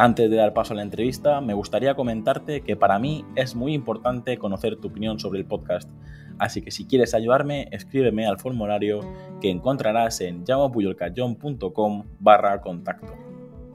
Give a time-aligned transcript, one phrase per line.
[0.00, 3.74] Antes de dar paso a la entrevista, me gustaría comentarte que para mí es muy
[3.74, 5.90] importante conocer tu opinión sobre el podcast,
[6.38, 9.00] así que si quieres ayudarme, escríbeme al formulario
[9.40, 13.12] que encontrarás en llamapuyolcayón.com barra contacto.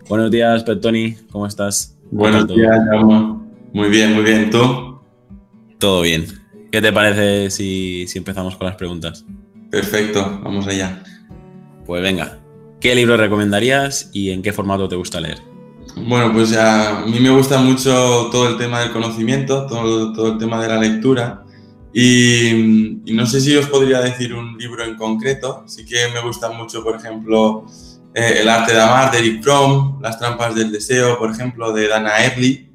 [0.08, 2.00] Buenos días, Petoni, ¿cómo estás?
[2.10, 3.46] Buenos días, Llamo.
[3.74, 5.02] Muy bien, muy bien, ¿tú?
[5.78, 6.24] Todo bien.
[6.72, 9.26] ¿Qué te parece si, si empezamos con las preguntas?
[9.70, 11.04] Perfecto, vamos allá.
[11.86, 12.40] Pues venga,
[12.80, 15.53] ¿qué libro recomendarías y en qué formato te gusta leer?
[15.96, 20.38] Bueno, pues a mí me gusta mucho todo el tema del conocimiento, todo, todo el
[20.38, 21.44] tema de la lectura.
[21.94, 25.64] Y, no sé si os podría decir un libro en concreto.
[25.68, 27.66] Sí que me gusta mucho, por ejemplo,
[28.16, 31.88] eh, El arte de amar de Eric Fromm, Las trampas del deseo, por ejemplo, de
[31.88, 32.70] Dana Early.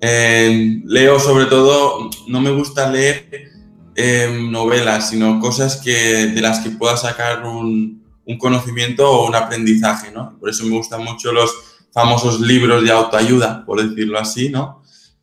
[0.00, 3.50] Eh, leo sobre todo, no me gusta leer
[3.96, 9.34] eh, novelas, sino cosas que, de las que pueda sacar un, un conocimiento o un
[9.34, 10.38] aprendizaje, ¿no?
[10.38, 14.82] Por eso me gustan mucho los famosos libros de autoayuda, por decirlo así, ¿no?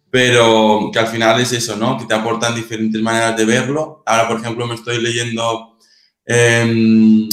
[0.09, 1.97] Pero que al final es eso, ¿no?
[1.97, 4.03] Que te aportan diferentes maneras de verlo.
[4.05, 5.77] Ahora, por ejemplo, me estoy leyendo
[6.25, 7.27] eh,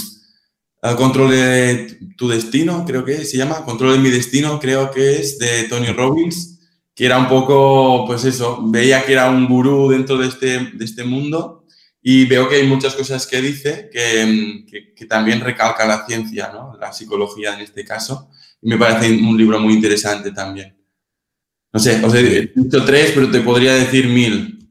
[0.97, 5.39] Control de tu destino, creo que se llama, Control de mi destino, creo que es
[5.39, 6.61] de Tony Robbins,
[6.95, 10.85] que era un poco, pues eso, veía que era un gurú dentro de este, de
[10.85, 11.65] este mundo
[12.03, 16.51] y veo que hay muchas cosas que dice que, que, que también recalca la ciencia,
[16.53, 16.77] ¿no?
[16.79, 18.29] La psicología en este caso
[18.65, 20.77] me parece un libro muy interesante también.
[21.73, 24.71] No sé, os he dicho tres, pero te podría decir mil.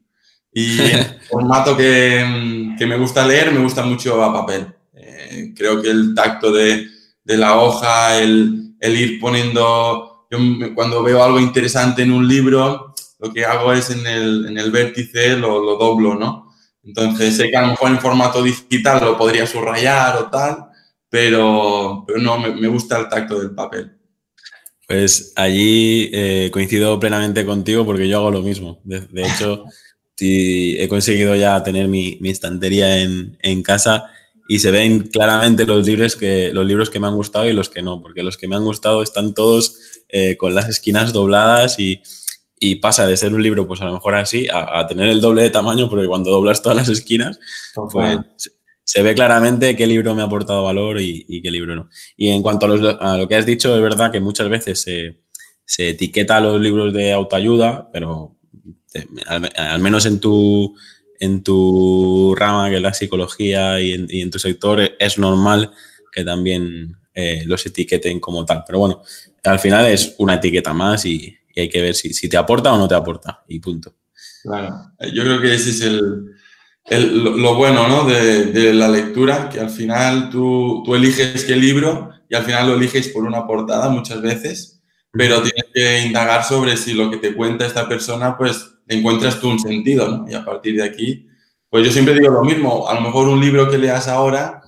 [0.51, 4.67] Y el formato que, que, me gusta leer, me gusta mucho a papel.
[4.93, 6.87] Eh, creo que el tacto de,
[7.23, 10.27] de la hoja, el, el, ir poniendo...
[10.31, 10.39] Yo
[10.73, 14.71] cuando veo algo interesante en un libro, lo que hago es en el, en el
[14.71, 16.51] vértice lo, lo doblo, ¿no?
[16.83, 20.65] Entonces sé que a lo mejor en formato digital lo podría subrayar o tal,
[21.09, 23.92] pero, pero no, me, me, gusta el tacto del papel.
[24.87, 28.79] Pues allí eh, coincido plenamente contigo porque yo hago lo mismo.
[28.83, 29.65] De, de hecho,
[30.15, 34.05] sí, he conseguido ya tener mi, mi estantería en, en, casa
[34.49, 37.69] y se ven claramente los libros, que, los libros que me han gustado y los
[37.69, 39.77] que no, porque los que me han gustado están todos
[40.09, 42.01] eh, con las esquinas dobladas y,
[42.59, 45.21] y, pasa de ser un libro, pues a lo mejor así, a, a tener el
[45.21, 47.39] doble de tamaño, porque cuando doblas todas las esquinas,
[47.91, 48.19] pues
[48.83, 51.89] se ve claramente qué libro me ha aportado valor y, qué libro no.
[52.17, 55.19] Y en cuanto a, los, lo que has dicho, es verdad que muchas veces se,
[55.77, 58.37] etiqueta los libros de autoayuda, pero
[59.27, 60.75] al, menos en tu,
[61.19, 65.71] en tu rama, que es la psicología y en, y en tu sector, es normal
[66.11, 68.63] que también eh, los etiqueten como tal.
[68.67, 69.01] Pero bueno,
[69.43, 72.77] al final es una etiqueta más y, hay que ver si, si te aporta o
[72.79, 73.95] no te aporta y punto.
[74.41, 76.33] Claro, yo creo que ese es el,
[76.85, 78.05] el, lo bueno ¿no?
[78.05, 82.67] de, de, la lectura, que al final tú, tú, eliges qué libro y al final
[82.67, 87.17] lo eliges por una portada muchas veces, pero tienes que indagar sobre si lo que
[87.17, 90.29] te cuenta esta persona, pues encuentras tú un sentido, ¿no?
[90.29, 91.27] Y a partir de aquí,
[91.69, 94.61] pues yo siempre digo lo mismo, a lo mejor un libro que leas ahora,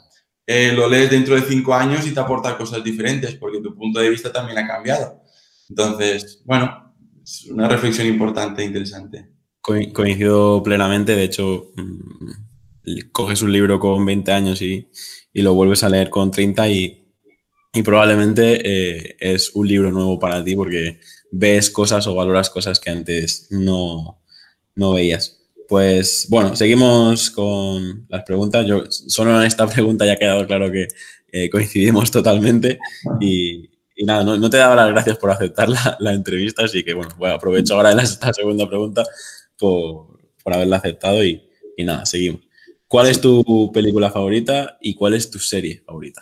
[0.47, 3.99] eh, lo lees dentro de cinco años y te aporta cosas diferentes, porque tu punto
[3.99, 5.21] de vista también ha cambiado.
[5.69, 6.93] Entonces, bueno,
[7.23, 9.34] es una reflexión importante e interesante.
[9.65, 14.89] Coincido plenamente, de hecho, mm, coges un libro con 20 años y,
[15.33, 17.11] y lo vuelves a leer con 30 y,
[17.73, 20.99] y probablemente eh, es un libro nuevo para ti porque
[21.31, 24.21] ves cosas o valoras cosas que antes no,
[24.75, 25.41] no veías.
[25.67, 28.67] Pues bueno, seguimos con las preguntas.
[28.67, 30.87] Yo solo en esta pregunta ya ha quedado claro que
[31.31, 32.77] eh, coincidimos totalmente
[33.19, 36.83] y, y nada, no, no, te daba las gracias por aceptar la, la entrevista, así
[36.83, 39.03] que bueno, bueno aprovecho ahora en esta segunda pregunta
[39.57, 41.43] por, por haberla aceptado y,
[41.77, 42.41] y, nada, seguimos.
[42.87, 46.21] ¿Cuál es tu película favorita y cuál es tu serie favorita?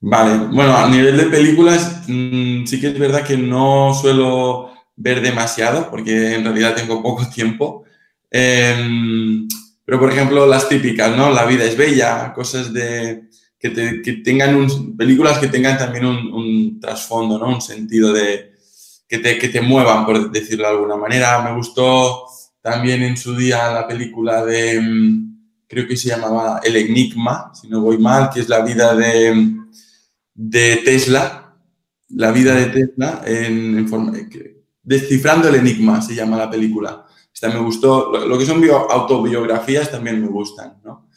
[0.00, 5.20] Vale, bueno, a nivel de películas, mmm, sí que es verdad que no suelo ver
[5.20, 7.84] demasiado porque en realidad tengo poco tiempo.
[8.30, 9.46] Eh,
[9.90, 11.30] pero, por ejemplo, las típicas, ¿no?
[11.30, 13.28] La vida es bella, cosas de...
[13.58, 17.48] Que, te, tengan un, películas que tengan también un, un trasfondo, ¿no?
[17.48, 18.52] Un sentido de...
[19.08, 21.42] Que te, que te muevan, por decirlo de alguna manera.
[21.42, 22.24] Me gustó
[22.60, 24.82] también en su día la película de,
[25.66, 29.56] creo que se llamaba El Enigma, si no voy mal, que es la vida de,
[30.34, 31.54] de Tesla,
[32.08, 37.06] la vida de Tesla en, en forma de, Descifrando el Enigma se llama la película.
[37.32, 38.10] Esta me gustó.
[38.26, 41.08] Lo, que son autobiografías también me gustan, ¿no?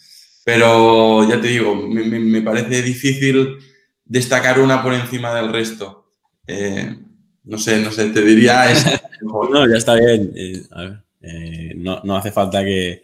[0.46, 3.58] Pero ya te digo, me, parece difícil
[4.06, 6.12] destacar una por encima del resto.
[6.46, 6.98] Eh,
[7.46, 8.66] no sé, no sé, te diría
[9.22, 10.32] no, ya está bien.
[10.36, 13.02] Eh, a ver, eh, no, no, hace falta que,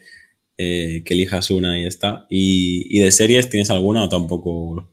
[0.58, 2.28] que, elijas una y está.
[2.30, 4.88] ¿Y, ¿Y, de series tienes alguna o tampoco?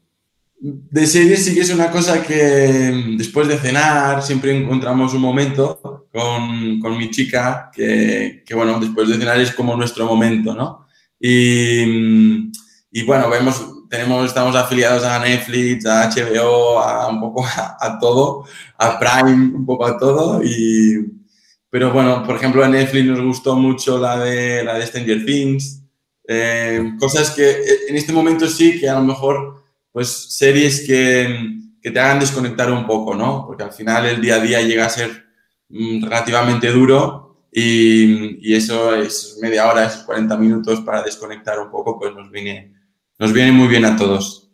[0.59, 5.21] De series sí que es una cosa que mm, después de cenar siempre encontramos un
[5.21, 10.55] momento con, con mi chica que, que, bueno, después de cenar es como nuestro momento,
[10.55, 10.87] ¿no?
[11.19, 12.51] Y, mm,
[12.91, 17.45] y bueno, vemos tenemos, estamos afiliados a Netflix, a HBO, a un poco
[17.79, 18.45] a, todo,
[18.77, 20.43] a Prime, un poco a todo.
[20.43, 21.16] Y,
[21.69, 25.83] pero bueno, por ejemplo, a Netflix nos gustó mucho la de, la de Stranger Things.
[26.27, 31.55] Eh, cosas que eh, en este momento sí que a lo mejor, pues series que,
[31.81, 33.45] te hagan desconectar un poco, ¿no?
[33.47, 35.23] Porque al final el día a día llega a ser
[35.69, 41.71] mm, relativamente duro y, y, eso es media hora, esos 40 minutos para desconectar un
[41.71, 42.73] poco, pues nos viene,
[43.17, 44.49] nos viene muy bien a todos.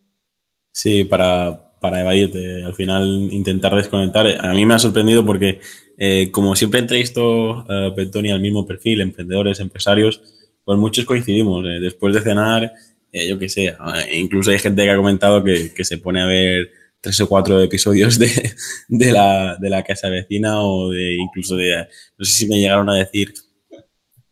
[0.71, 4.25] Sí, para, para evadirte, al final intentar desconectar.
[4.39, 5.59] A mí me ha sorprendido porque,
[5.98, 10.22] eh, como siempre entrevisto a uh, al mismo perfil, emprendedores, empresarios,
[10.63, 11.66] pues muchos coincidimos.
[11.66, 12.74] Eh, después de cenar,
[13.12, 13.75] eh, yo qué sé,
[14.13, 17.62] incluso hay gente que ha comentado que, que, se pone a ver tres o cuatro
[17.62, 18.54] episodios de,
[18.88, 21.88] de, la, de la casa vecina o de incluso de,
[22.18, 23.34] no sé si me llegaron a decir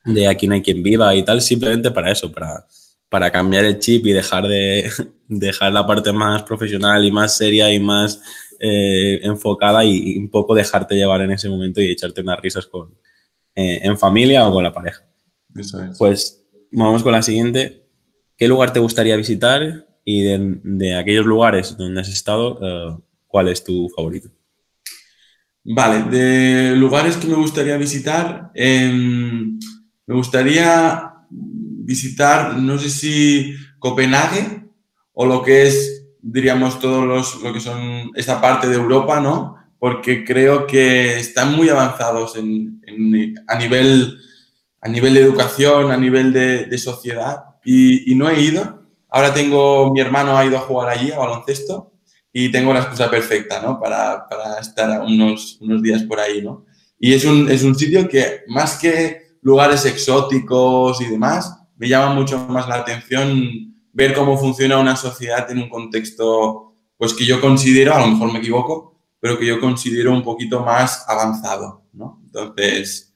[0.03, 2.65] de aquí no hay quien viva y tal, simplemente para eso, para
[3.11, 4.89] para cambiar el chip y dejar de
[5.27, 8.21] dejar la parte más profesional y más seria y más
[8.63, 12.93] eh, enfocada y, un poco dejarte llevar en ese momento y echarte unas risas con,
[13.55, 15.03] eh, en familia o con la pareja.
[15.97, 17.87] Pues vamos con la siguiente.
[18.37, 22.97] ¿Qué lugar te gustaría visitar y de, aquellos lugares donde has estado, eh,
[23.27, 24.29] cuál es tu favorito?
[25.63, 29.59] Vale, de lugares que me gustaría visitar, em,
[30.07, 34.65] me gustaría visitar, no sé si Copenhague
[35.13, 39.57] o lo que es, diríamos, todos los, lo que son esta parte de Europa, ¿no?
[39.79, 42.81] Porque creo que están muy avanzados en,
[43.47, 44.17] a, nivel,
[44.81, 48.83] a nivel de educación, a nivel de, sociedad, y, no he ido.
[49.09, 51.93] Ahora tengo, mi hermano ha ido a jugar allí, a baloncesto,
[52.31, 53.79] y tengo la excusa perfecta, ¿no?
[53.79, 56.65] Para, para estar unos, unos días por ahí, ¿no?
[56.99, 62.13] Y es un, es un sitio que, más que lugares exóticos y demás, me llama
[62.13, 67.41] mucho más la atención ver cómo funciona una sociedad en un contexto, pues que yo
[67.41, 72.21] considero, a lo mejor me equivoco, pero que yo considero un poquito más avanzado, ¿no?
[72.25, 73.13] Entonces,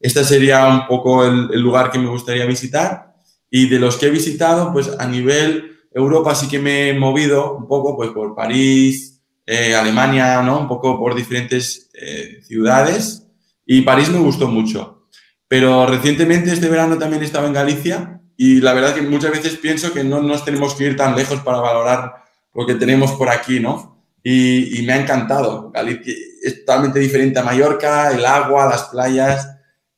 [0.00, 3.14] este sería un poco el, lugar que me gustaría visitar.
[3.50, 7.56] Y de los que he visitado, pues a nivel Europa sí que me he movido
[7.56, 10.60] un poco, pues por París, eh, Alemania, ¿no?
[10.60, 13.26] Un poco por diferentes eh, ciudades.
[13.64, 15.08] Y París me gustó mucho.
[15.48, 19.56] Pero recientemente, este verano, también he estado en Galicia y la verdad que muchas veces
[19.56, 22.24] pienso que no nos tenemos que ir tan lejos para valorar
[22.54, 24.04] lo que tenemos por aquí, ¿no?
[24.22, 25.70] Y, me ha encantado.
[25.70, 26.12] Galicia
[26.42, 29.48] es totalmente diferente a Mallorca, el agua, las playas.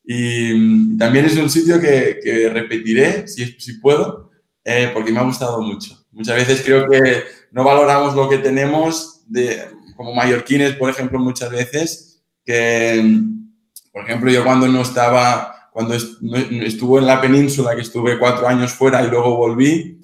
[0.04, 4.30] Y también es un sitio que, repetiré, si, si puedo,
[4.64, 6.06] eh, porque me ha gustado mucho.
[6.12, 9.62] Muchas veces creo que no valoramos lo que tenemos, de,
[9.96, 13.22] como mallorquines, por ejemplo, muchas veces, que
[13.98, 18.72] por ejemplo, yo cuando no estaba, cuando estuvo en la península, que estuve cuatro años
[18.72, 20.00] fuera y luego volví,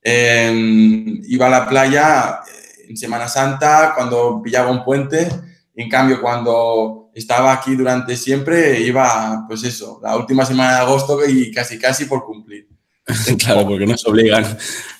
[0.00, 5.28] em, iba a la playa eh, en Semana Santa cuando pillaba un puente.
[5.76, 11.20] En cambio, cuando estaba aquí durante siempre, iba, pues eso, la última semana de agosto
[11.28, 12.66] y casi, casi por cumplir.
[13.38, 14.46] claro, porque nos obligan.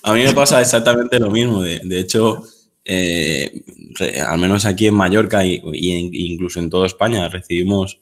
[0.03, 1.63] A mí me pasa exactamente lo mismo.
[1.63, 2.43] De, hecho,
[2.85, 3.63] eh,
[4.29, 7.99] al menos aquí en Mallorca y, incluso en toda España recibimos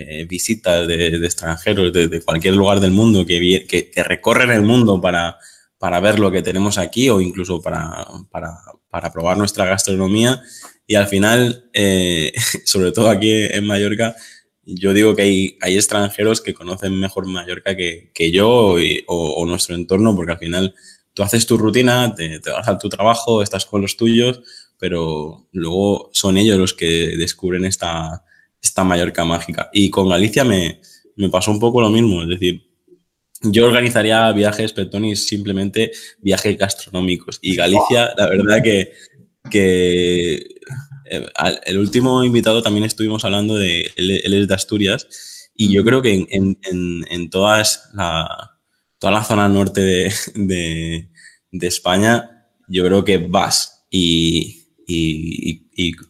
[0.00, 5.38] eh, visitas de, extranjeros de, cualquier lugar del mundo que, recorren el mundo para,
[5.76, 10.40] para, ver lo que tenemos aquí o incluso para, para, probar nuestra gastronomía.
[10.86, 12.32] Y al final, eh,
[12.64, 14.14] sobre todo aquí en Mallorca,
[14.62, 18.76] yo digo que hay, hay extranjeros que conocen mejor Mallorca que, que yo
[19.06, 20.74] o, nuestro entorno, porque al final
[21.12, 24.42] tú haces tu rutina, te, te, vas a tu trabajo, estás con los tuyos,
[24.78, 28.22] pero luego son ellos los que descubren esta,
[28.62, 29.70] esta Mallorca mágica.
[29.72, 30.80] Y con Galicia me,
[31.16, 32.68] me pasó un poco lo mismo, es decir,
[33.42, 37.38] yo organizaría viajes, Petonis, simplemente viajes gastronómicos.
[37.40, 38.92] Y Galicia, la verdad que,
[39.50, 40.34] que
[41.10, 41.26] eh,
[41.64, 45.06] el último invitado también estuvimos hablando de, él, es de Asturias,
[45.54, 48.58] y yo creo que en, en, en todas la,
[48.98, 50.12] toda la zona norte de,
[51.52, 55.66] de, España, yo creo que vas y, y,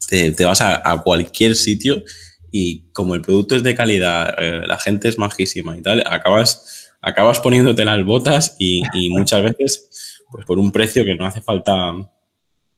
[0.09, 2.03] te, vas a, cualquier sitio
[2.51, 6.91] y como el producto es de calidad, eh, la gente es majísima y tal, acabas,
[7.01, 11.93] acabas poniéndote las botas y, muchas veces pues por un precio que no hace falta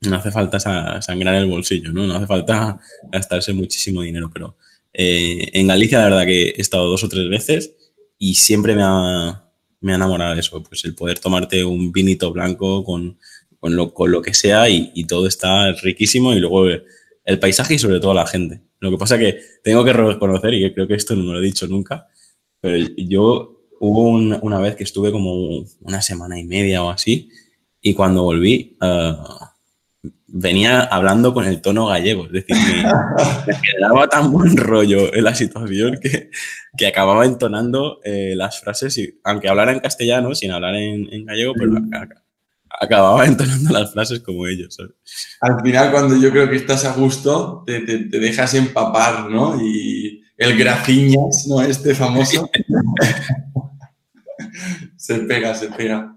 [0.03, 0.59] no hace falta
[1.01, 2.07] sangrar el bolsillo, ¿no?
[2.07, 2.79] No hace falta
[3.11, 4.57] gastarse muchísimo dinero, pero
[4.93, 7.75] eh, en Galicia la verdad que he estado dos o tres veces
[8.17, 9.43] y siempre me ha,
[9.79, 13.19] me ha enamorado eso, pues el poder tomarte un vinito blanco con,
[13.59, 17.75] con, lo, con lo, que sea y, y, todo está riquísimo y luego el paisaje
[17.75, 18.61] y sobre todo la gente.
[18.81, 21.43] Lo que pasa que tengo que reconocer, y creo que esto no me lo he
[21.43, 22.07] dicho nunca,
[22.59, 27.29] pero yo hubo una vez que estuve como una semana y media o así,
[27.79, 29.13] y cuando volví, eh,
[30.25, 35.35] venía hablando con el tono gallego, es decir, me, quedaba tan buen rollo en la
[35.35, 36.31] situación que,
[36.75, 41.25] que acababa entonando eh, las frases, y, aunque hablara en castellano, sin hablar en, en
[41.25, 41.73] gallego, pero
[42.81, 44.77] acababa entonando las frases como ellos.
[45.39, 49.61] Al final, cuando yo creo que estás a gusto, te, dejas empapar, ¿no?
[49.61, 51.61] Y el graciñas, ¿no?
[51.61, 52.49] Este famoso.
[54.97, 56.15] se pega, se pega.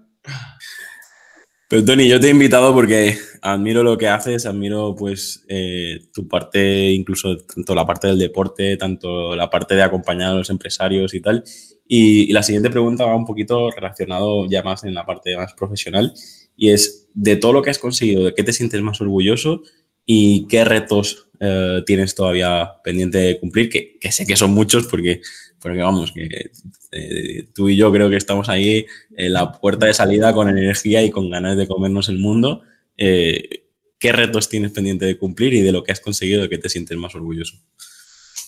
[1.67, 6.27] Pero Tony, yo te he invitado porque admiro lo que haces, admiro pues eh, tu
[6.27, 11.13] parte, incluso tanto la parte del deporte, tanto la parte de acompañar a los empresarios
[11.13, 11.43] y tal.
[11.87, 15.53] Y, y la siguiente pregunta va un poquito relacionado ya más en la parte más
[15.53, 16.13] profesional
[16.57, 19.63] y es de todo lo que has conseguido, de qué te sientes más orgulloso
[20.05, 25.21] y qué retos eh, tienes todavía pendiente de cumplir, que, sé que son muchos porque,
[25.59, 26.51] porque vamos, que
[26.91, 28.85] eh, tú y yo creo que estamos ahí
[29.17, 32.61] en la puerta de salida con energía y con ganas de comernos el mundo.
[32.97, 33.63] Eh,
[33.97, 36.69] ¿Qué retos tienes pendiente de cumplir y de lo que has conseguido, de qué te
[36.69, 37.57] sientes más orgulloso?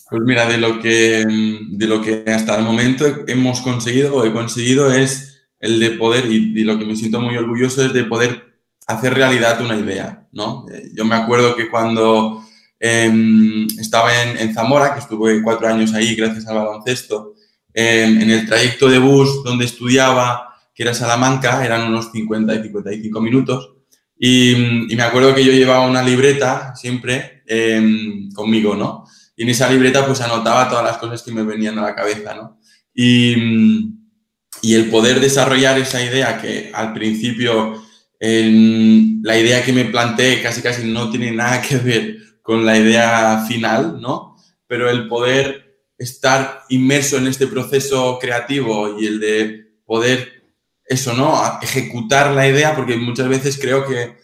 [0.10, 1.26] Pues mira, de lo que,
[1.70, 6.26] de lo que hasta el momento hemos conseguido o he conseguido es el de poder,
[6.32, 10.66] y, lo que me siento muy orgulloso es de poder hacer realidad una idea, ¿no?
[10.72, 12.44] Eh, yo me acuerdo que cuando
[12.80, 17.34] em, estaba en, Zamora, que estuve cuatro años ahí gracias al baloncesto,
[17.74, 22.64] em, en el trayecto de bus donde estudiaba, que era Salamanca, eran unos 50 y
[22.64, 23.74] 55 minutos,
[24.20, 29.06] y, y me acuerdo que yo llevaba una libreta siempre em, conmigo, ¿no?
[29.36, 32.36] Y en esa libreta pues anotaba todas las cosas que me venían a la cabeza,
[32.36, 32.60] ¿no?
[32.94, 33.97] Y
[34.62, 37.84] y el poder desarrollar esa idea que al principio
[38.20, 43.46] la idea que me planteé casi casi no tiene nada que ver con la idea
[43.48, 44.36] final, ¿no?
[44.68, 50.44] Pero el poder estar inmerso en este proceso creativo y el de poder,
[50.86, 51.60] eso, ¿no?
[51.62, 54.18] Ejecutar la idea, porque muchas veces creo que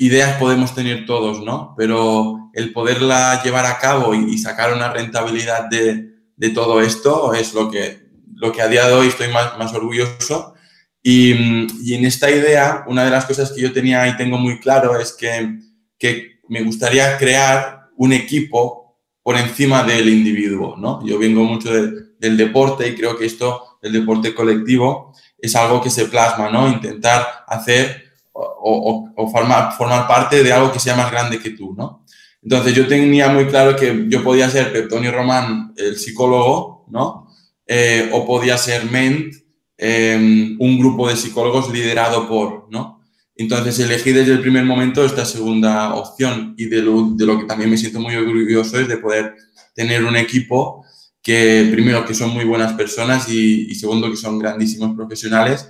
[0.00, 1.74] ideas podemos tener todos, ¿no?
[1.76, 7.52] Pero el poderla llevar a cabo y, sacar una rentabilidad de, de todo esto es
[7.52, 8.05] lo que
[8.36, 10.54] lo que a día de hoy estoy más, más orgulloso.
[11.02, 14.58] Y, y, en esta idea, una de las cosas que yo tenía y tengo muy
[14.58, 15.58] claro es que,
[15.98, 21.04] que me gustaría crear un equipo por encima del individuo, ¿no?
[21.04, 25.90] Yo vengo mucho del deporte y creo que esto, del deporte colectivo, es algo que
[25.90, 26.68] se plasma, ¿no?
[26.68, 31.74] Intentar hacer o, o, formar, formar parte de algo que sea más grande que tú,
[31.76, 32.04] ¿no?
[32.42, 37.25] Entonces yo tenía muy claro que yo podía ser Peptonio Román, el psicólogo, ¿no?
[37.66, 39.34] Eh, o podía ser MENT,
[39.76, 43.02] em, un grupo de psicólogos liderado por, ¿no?
[43.34, 47.44] Entonces elegí desde el primer momento esta segunda opción y de lo, de lo que
[47.44, 49.34] también me siento muy orgulloso es de poder
[49.74, 50.84] tener un equipo
[51.20, 55.68] que primero que son muy buenas personas y, y segundo que son grandísimos profesionales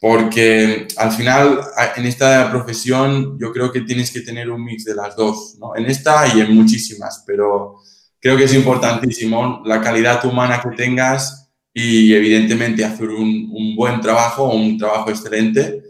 [0.00, 1.60] porque al final
[1.96, 5.74] en esta profesión yo creo que tienes que tener un mix de las dos, ¿no?
[5.74, 7.76] En esta y en muchísimas, pero
[8.20, 14.00] creo que es importantísimo la calidad humana que tengas y evidentemente hacer un, un buen
[14.00, 15.82] trabajo, un trabajo excelente.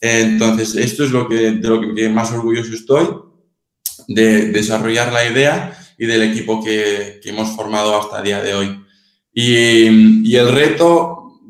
[0.00, 3.08] Entonces, esto es lo que, de lo que más orgulloso estoy,
[4.06, 8.54] de desarrollar la idea y del equipo que, que hemos formado hasta el día de
[8.54, 8.84] hoy.
[9.32, 11.40] Y, y, el reto,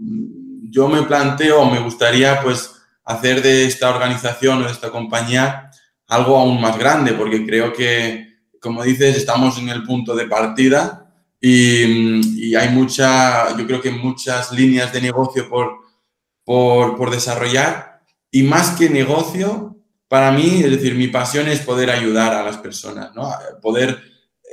[0.70, 2.70] yo me planteo, me gustaría pues
[3.04, 5.70] hacer de esta organización o de esta compañía
[6.06, 8.33] algo aún más grande, porque creo que
[8.64, 14.52] como dices, estamos en el punto de partida y, hay mucha, yo creo que muchas
[14.52, 15.80] líneas de negocio por,
[16.44, 19.76] por, desarrollar y más que negocio,
[20.08, 23.30] para mí, es decir, mi pasión es poder ayudar a las personas, ¿no?
[23.60, 23.98] Poder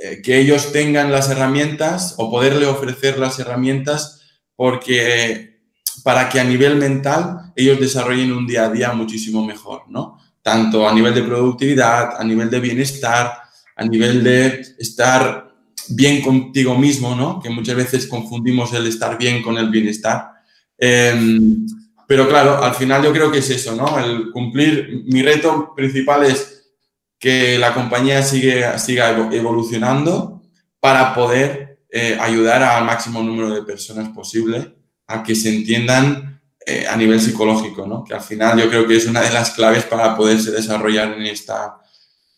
[0.02, 4.20] eh, que ellos tengan las herramientas o poderle ofrecer las herramientas
[4.54, 5.62] porque
[6.04, 10.18] para que a nivel mental ellos desarrollen un día a día muchísimo mejor, ¿no?
[10.42, 13.41] Tanto a nivel de productividad, a nivel de bienestar,
[13.82, 15.52] a nivel de estar
[15.88, 17.40] bien contigo mismo, ¿no?
[17.40, 20.30] Que muchas veces confundimos el estar bien con el bienestar.
[20.78, 21.66] Em,
[22.06, 23.98] pero claro, al final yo creo que es eso, ¿no?
[23.98, 26.70] El cumplir, mi reto principal es
[27.18, 30.42] que la compañía sigue, siga evolucionando,
[30.80, 34.74] para poder eh, ayudar al máximo número de personas posible
[35.06, 38.02] a que se entiendan eh, a nivel psicológico, ¿no?
[38.02, 41.26] Que al final yo creo que es una de las claves para poderse desarrollar en
[41.26, 41.81] esta,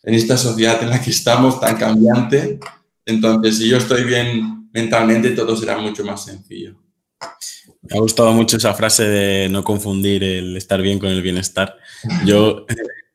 [0.05, 2.59] en esta sociedad en la que estamos tan cambiante.
[3.05, 6.75] Entonces, si yo estoy bien mentalmente, todo será mucho más sencillo.
[7.81, 11.75] Me ha gustado mucho esa frase de no confundir el estar bien con el bienestar.
[12.25, 12.65] Yo,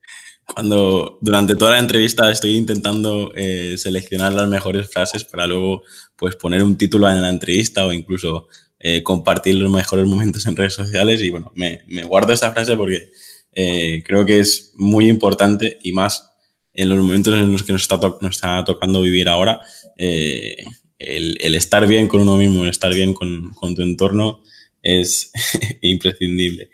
[0.44, 5.82] cuando durante toda la entrevista estoy intentando eh, seleccionar las mejores frases para luego
[6.16, 8.48] pues, poner un título en la entrevista o incluso
[8.80, 11.20] eh, compartir los mejores momentos en redes sociales.
[11.20, 13.12] Y bueno, me, guardo esta frase porque
[13.52, 16.29] eh, creo que es muy importante y más
[16.72, 19.60] en los momentos en los que nos está, nos está tocando vivir ahora.
[19.96, 24.42] El, estar bien con uno mismo, el estar bien con, con tu entorno
[24.82, 25.32] es
[25.82, 26.70] imprescindible.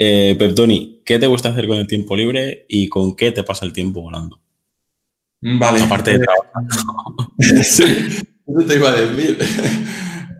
[0.00, 3.66] Eh, Peptoni, ¿qué te gusta hacer con el tiempo libre y con qué te pasa
[3.66, 4.40] el tiempo volando?
[5.40, 5.82] Vale.
[5.82, 6.62] Aparte de trabajar.
[7.64, 7.84] sí,
[8.46, 9.38] eso te iba a decir.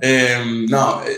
[0.00, 1.11] Em, no, eh,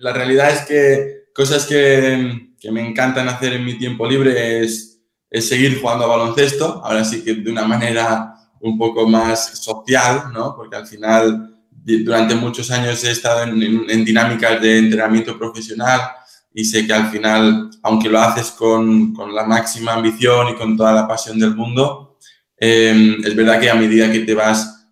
[0.00, 4.87] la realidad es que cosas que, que, me encantan hacer en mi tiempo libre es,
[5.30, 10.32] es, seguir jugando a baloncesto, ahora sí que de una manera un poco más social,
[10.32, 10.54] ¿no?
[10.56, 11.54] Porque al final
[11.84, 16.00] durante muchos años he estado en, dinámicas de entrenamiento profesional
[16.52, 20.76] y sé que al final, aunque lo haces con, con la máxima ambición y con
[20.76, 22.18] toda la pasión del mundo,
[22.56, 24.88] em, es verdad que a medida que te vas,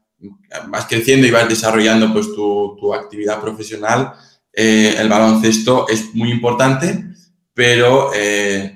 [0.68, 4.12] vas creciendo y vas desarrollando pues, tu, tu actividad profesional,
[4.52, 7.04] eh, el baloncesto es muy importante,
[7.52, 8.75] pero eh,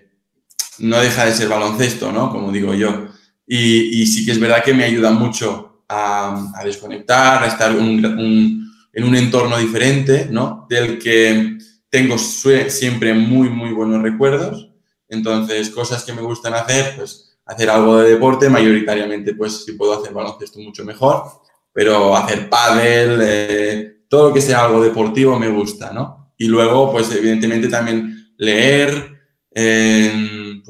[0.81, 2.31] no deja de ser baloncesto, ¿no?
[2.31, 3.09] Como digo yo.
[3.47, 9.05] Y, y sí que es verdad que me ayuda mucho a, desconectar, a estar en
[9.05, 10.67] un entorno diferente, ¿no?
[10.69, 11.59] Del que
[11.91, 14.71] tengo siempre muy, muy buenos recuerdos.
[15.09, 19.99] Entonces, cosas que me gustan hacer, pues hacer algo de deporte, mayoritariamente, pues si puedo
[19.99, 21.25] hacer baloncesto mucho mejor,
[21.73, 26.33] pero hacer pádel, eh, todo lo que sea algo deportivo me gusta, ¿no?
[26.39, 29.21] Y luego, pues evidentemente también leer,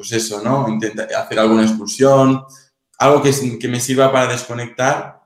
[0.00, 0.66] pues eso, ¿no?
[0.66, 2.42] Intentar hacer alguna excursión,
[2.96, 5.20] algo que, que me sirva para desconectar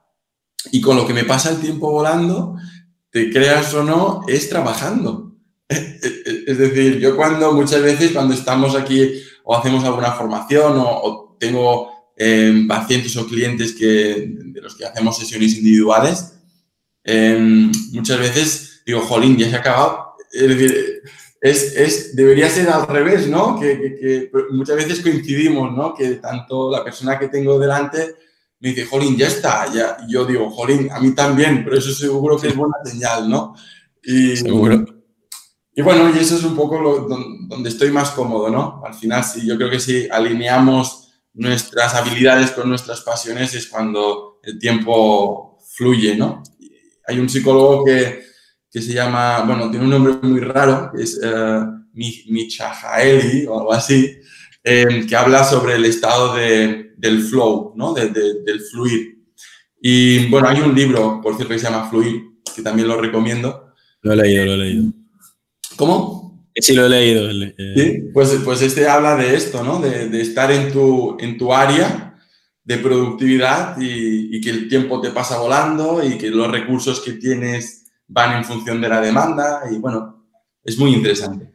[0.69, 2.57] y con lo que me pasa el tiempo volando,
[3.09, 5.33] te creas o no, es trabajando.
[6.47, 9.13] Es decir, yo cuando muchas veces cuando estamos aquí
[9.45, 15.17] o hacemos alguna formación o, tengo em, pacientes o clientes que, de los que hacemos
[15.17, 16.33] sesiones individuales,
[17.05, 20.15] em, muchas veces digo, jolín, ya se ha acabado.
[20.33, 21.01] Es decir,
[21.45, 23.59] es, es, debería ser al revés, ¿no?
[23.59, 25.93] Que, que, muchas veces coincidimos, ¿no?
[25.93, 28.15] Que tanto la persona que tengo delante
[28.59, 29.95] me dice, jolín, ya está, ya.
[30.07, 33.53] Y yo digo, jolín, a mí también, pero eso seguro que es buena señal, ¿no?
[34.03, 34.85] Y, seguro.
[35.75, 37.07] Y bueno, y eso es un poco lo,
[37.47, 38.81] donde estoy más cómodo, ¿no?
[38.83, 44.39] Al final, sí, yo creo que si alineamos nuestras habilidades con nuestras pasiones es cuando
[44.41, 46.41] el tiempo fluye, ¿no?
[47.07, 48.23] Hay un psicólogo que,
[48.75, 54.17] que se llama, bueno, tiene un nombre muy raro, es uh, Michaeli o algo así,
[54.61, 57.93] eh, que habla sobre el estado de, del flow, ¿no?
[57.93, 59.17] De, del fluir.
[59.81, 62.21] Y bueno, hay un libro, por cierto, que se llama Fluir,
[62.53, 63.71] que también lo recomiendo.
[64.01, 64.91] Lo he leído, lo he leído.
[65.77, 66.45] ¿Cómo?
[66.53, 67.29] Sí, lo he leído.
[67.31, 67.55] Eh.
[67.77, 69.79] Sí, pues, pues este habla de esto, ¿no?
[69.79, 72.19] De, de estar en tu, en tu área
[72.61, 77.13] de productividad y, y, que el tiempo te pasa volando y que los recursos que
[77.13, 80.27] tienes van en función de la demanda y bueno,
[80.63, 81.51] es muy interesante.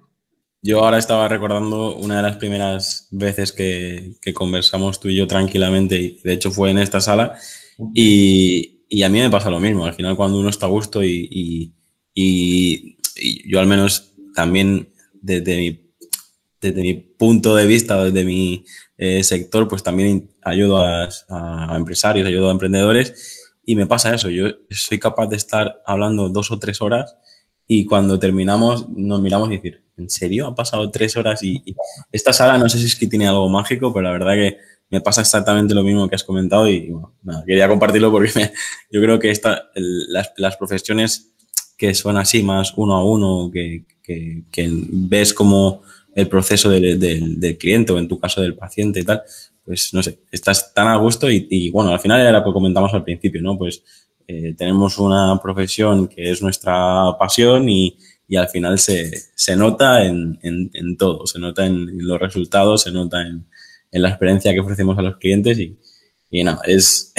[0.62, 5.26] Yo ahora estaba recordando una de las primeras veces que, que conversamos tú y yo
[5.26, 7.34] tranquilamente, y de hecho fue en esta sala,
[7.94, 9.86] y, y, a mí me pasa lo mismo.
[9.86, 11.72] Al final, cuando uno está a gusto y,
[12.14, 12.96] y
[13.48, 15.90] yo al menos también desde mi,
[16.60, 18.64] desde mi punto de vista, desde mi
[18.98, 23.39] eh, sector, pues también ayudo a, a, empresarios, ayudo a emprendedores
[23.70, 27.16] y me pasa eso, yo soy capaz de estar hablando dos o tres horas
[27.68, 30.48] y cuando terminamos nos miramos y decir, ¿en serio?
[30.48, 31.62] Han pasado tres horas y,
[32.10, 34.56] esta sala no sé si es que tiene algo mágico, pero la verdad que
[34.88, 38.52] me pasa exactamente lo mismo que has comentado y bueno, nada, quería compartirlo porque me,
[38.90, 41.30] yo creo que esta, las, las, profesiones
[41.78, 45.82] que son así, más uno a uno, que, que, que ves como
[46.16, 49.22] el proceso del, del, del cliente o en tu caso del paciente y tal,
[49.64, 52.52] pues no sé, estás tan a gusto y, y bueno, al final era lo que
[52.52, 53.56] comentamos al principio, ¿no?
[53.56, 53.82] Pues
[54.26, 57.96] eh, tenemos una profesión que es nuestra pasión y,
[58.28, 62.82] y al final se, se nota en, en, en, todo, se nota en los resultados,
[62.82, 63.46] se nota en,
[63.90, 65.76] en, la experiencia que ofrecemos a los clientes y,
[66.30, 67.12] y nada, es,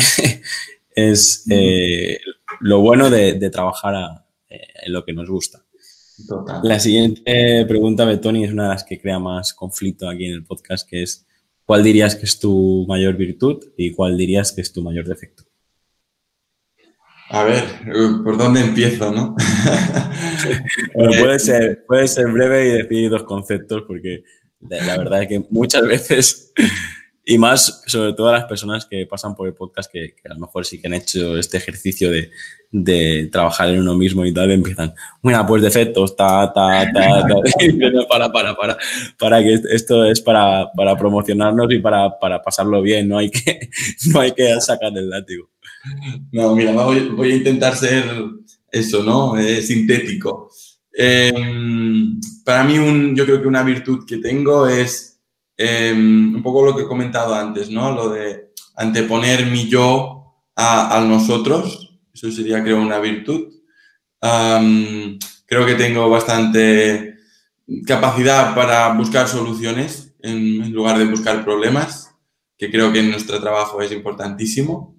[0.96, 2.18] es eh,
[2.62, 5.66] lo bueno de, de trabajar a, eh, en lo que nos gusta.
[6.26, 6.62] Total.
[6.64, 10.34] La siguiente pregunta de Tony es una de las que crea más conflicto aquí en
[10.34, 11.26] el podcast, que es
[11.72, 15.44] ¿Cuál dirías que es tu mayor virtud y cuál dirías que es tu mayor defecto?
[17.30, 17.64] A ver,
[18.26, 19.38] ¿por dónde empiezo, no?
[20.94, 24.22] puede ser, puede ser breve y decir dos conceptos, porque
[24.60, 26.52] la verdad es que muchas veces,
[27.24, 30.40] y más sobre todo a las personas que pasan por el podcast, que, a lo
[30.40, 32.32] mejor sí que han hecho este ejercicio de,
[32.72, 37.36] de, trabajar en uno mismo y tal, empiezan, bueno, pues defectos, ta, ta, ta, ta,
[38.10, 38.78] para, para, para,
[39.20, 43.70] para que esto es para, para promocionarnos y para, para pasarlo bien, no hay que,
[44.14, 45.50] no hay que sacar el látigo.
[46.32, 48.04] No, mira, voy, a intentar ser
[48.72, 49.38] eso, ¿no?
[49.38, 50.50] Eh, sintético.
[50.94, 55.11] Em, para mí, un, yo creo que una virtud que tengo es
[55.62, 57.94] em, un poco lo que he comentado antes, ¿no?
[57.94, 62.00] Lo de anteponer mi yo a, nosotros.
[62.14, 63.48] Eso sería, creo, una virtud.
[64.20, 67.16] creo que tengo bastante
[67.86, 72.12] capacidad para buscar soluciones en lugar de buscar problemas,
[72.58, 74.96] que creo que en nuestro trabajo es importantísimo.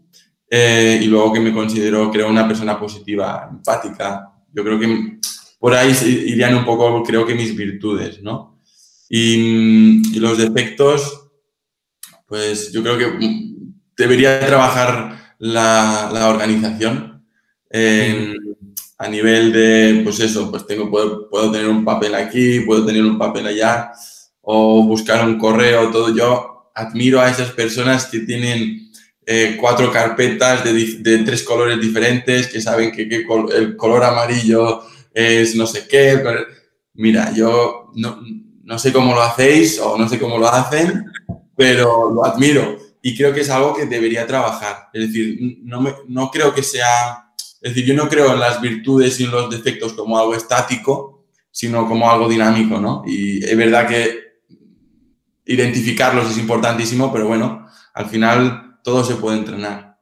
[0.51, 4.35] Eh, y luego que me considero, creo, una persona positiva, empática.
[4.53, 5.19] Yo creo que
[5.59, 5.97] por ahí
[6.27, 8.52] irían un poco, creo que mis virtudes, ¿no?
[9.15, 11.29] Y, los defectos,
[12.27, 13.53] pues yo creo que
[13.95, 17.23] debería trabajar la, la organización
[18.99, 23.05] a nivel de, pues eso, pues tengo, puedo, puedo tener un papel aquí, puedo tener
[23.05, 23.93] un papel allá,
[24.41, 26.15] o buscar un correo, todo.
[26.17, 28.91] Yo admiro a esas personas que tienen
[29.27, 35.67] eh, cuatro carpetas de, tres colores diferentes, que saben que, el color amarillo es no
[35.67, 36.23] sé qué.
[36.95, 37.91] Mira, yo
[38.63, 41.07] no, sé cómo lo hacéis o no sé cómo lo hacen,
[41.57, 44.89] pero lo admiro y creo que es algo que debería trabajar.
[44.93, 49.19] Es decir, no, no creo que sea, es decir, yo no creo en las virtudes
[49.21, 53.03] y en los defectos como algo estático, sino como algo dinámico, ¿no?
[53.07, 54.23] Y es verdad que
[55.45, 59.99] identificarlos es importantísimo, pero bueno, al final todo se puede entrenar.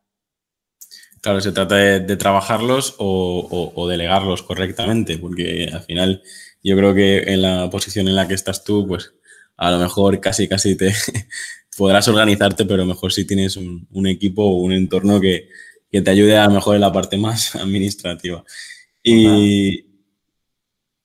[1.20, 6.22] Claro, se trata de, trabajarlos o, delegarlos correctamente, porque al final
[6.62, 9.14] yo creo que en la posición en la que estás tú, pues
[9.56, 10.92] a lo mejor casi, casi te
[11.76, 15.48] podrás organizarte, pero mejor si tienes un, equipo o un entorno que,
[15.90, 18.44] te ayude a lo mejor en la parte más administrativa.
[19.02, 19.86] Y,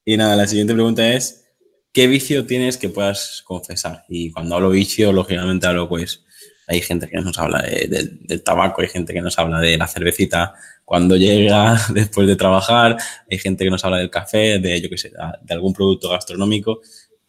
[0.04, 1.46] y nada, la siguiente pregunta es,
[1.94, 4.04] ¿qué vicio tienes que puedas confesar?
[4.10, 6.25] Y cuando hablo vicio, lógicamente hablo pues
[6.68, 10.54] hay gente que nos habla del tabaco, hay gente que nos habla de la cervecita
[10.86, 12.98] cuando llega después de trabajar,
[13.30, 15.12] hay gente que nos habla del café, de yo qué sé,
[15.44, 16.82] de algún producto gastronómico.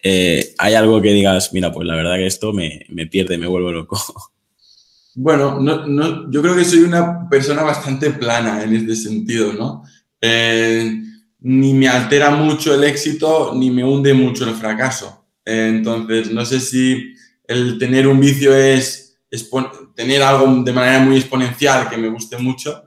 [0.03, 3.47] Eh, ¿Hay algo que digas, mira, pues la verdad que esto me, me pierde, me
[3.47, 3.99] vuelvo loco?
[5.19, 9.83] Bueno, no, no, yo creo que soy una persona bastante plana en este sentido, ¿no?
[10.21, 10.93] Eh,
[11.41, 15.25] ni me altera mucho el éxito, ni me hunde mucho el fracaso.
[15.43, 17.15] Eh, entonces, no sé si
[17.49, 19.06] el tener un vicio es
[19.95, 22.83] tener algo de manera muy exponencial que me guste mucho,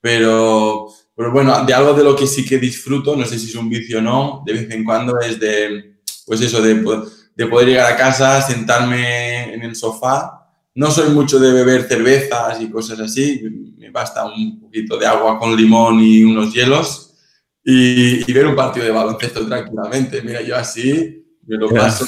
[0.00, 3.54] pero, pero bueno, de algo de lo que sí que disfruto, no sé si es
[3.54, 6.74] un vicio o no, de vez en cuando es de, pues eso, de,
[7.34, 10.40] de poder llegar a casa, sentarme en el sofá.
[10.74, 13.42] No soy mucho de beber cervezas y cosas así,
[13.76, 17.14] me basta un poquito de agua con limón y unos hielos
[17.62, 20.20] y, y ver un partido de baloncesto tranquilamente.
[20.22, 22.06] Mira, yo así me lo paso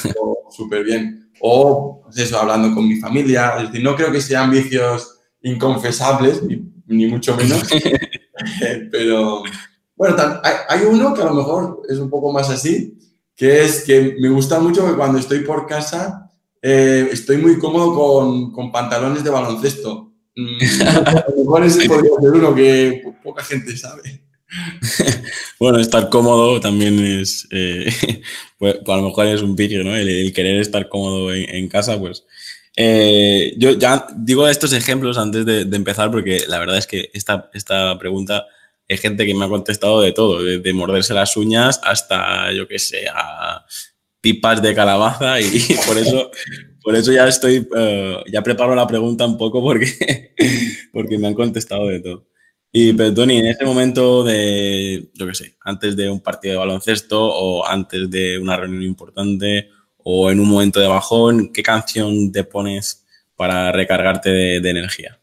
[0.51, 3.55] súper bien o pues eso, hablando con mi familia.
[3.57, 6.41] Es decir, no creo que sean vicios inconfesables,
[6.87, 7.63] ni, mucho menos,
[8.91, 9.43] pero
[9.95, 10.15] bueno,
[10.69, 12.97] hay, uno que a lo mejor es un poco más así,
[13.35, 17.93] que es que me gusta mucho que cuando estoy por casa eh, estoy muy cómodo
[17.93, 20.11] con, con, pantalones de baloncesto.
[20.35, 24.26] Mm, a lo mejor ese podría ser uno que poca gente sabe.
[25.59, 27.91] bueno, estar cómodo también es, eh,
[28.57, 29.95] pues, a lo mejor es un pique, ¿no?
[29.95, 32.25] El, querer estar cómodo en, casa, pues.
[32.75, 37.49] Eh, yo ya digo estos ejemplos antes de, empezar porque la verdad es que esta,
[37.53, 38.45] esta pregunta
[38.87, 42.77] hay gente que me ha contestado de todo, de, morderse las uñas hasta, yo qué
[42.79, 43.07] sé,
[44.21, 46.31] pipas de calabaza y, por eso
[46.87, 50.33] por eso ya estoy, eh, ya preparo la pregunta un poco porque,
[50.93, 52.29] porque me han contestado de todo.
[52.79, 56.59] Y pero Tony, en ese momento de, yo qué sé, antes de un partido de
[56.59, 62.31] baloncesto o antes de una reunión importante o en un momento de bajón, ¿qué canción
[62.31, 63.03] te pones
[63.35, 65.19] para recargarte de, energía?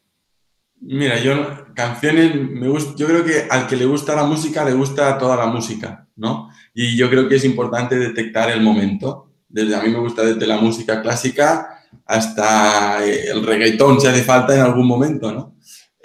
[0.80, 4.72] Mira, yo canciones, me gusta, yo creo que al que le gusta la música, le
[4.72, 6.50] gusta toda la música, ¿no?
[6.74, 9.30] Y yo creo que es importante detectar el momento.
[9.48, 14.56] Desde a mí me gusta desde la música clásica hasta el reggaetón, si hace falta
[14.56, 15.54] en algún momento, ¿no?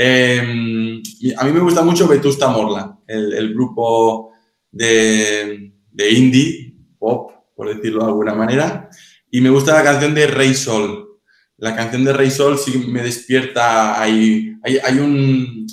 [0.02, 1.04] Em,
[1.38, 4.32] a mí me gusta mucho Vetusta Morla, el, grupo
[4.72, 5.74] de,
[6.10, 8.90] indie, pop, por decirlo de alguna manera.
[9.30, 11.20] Y me gusta la canción de Rey Sol.
[11.58, 14.02] La canción de Rey Sol sí me despierta.
[14.02, 15.68] Hay, hay, un,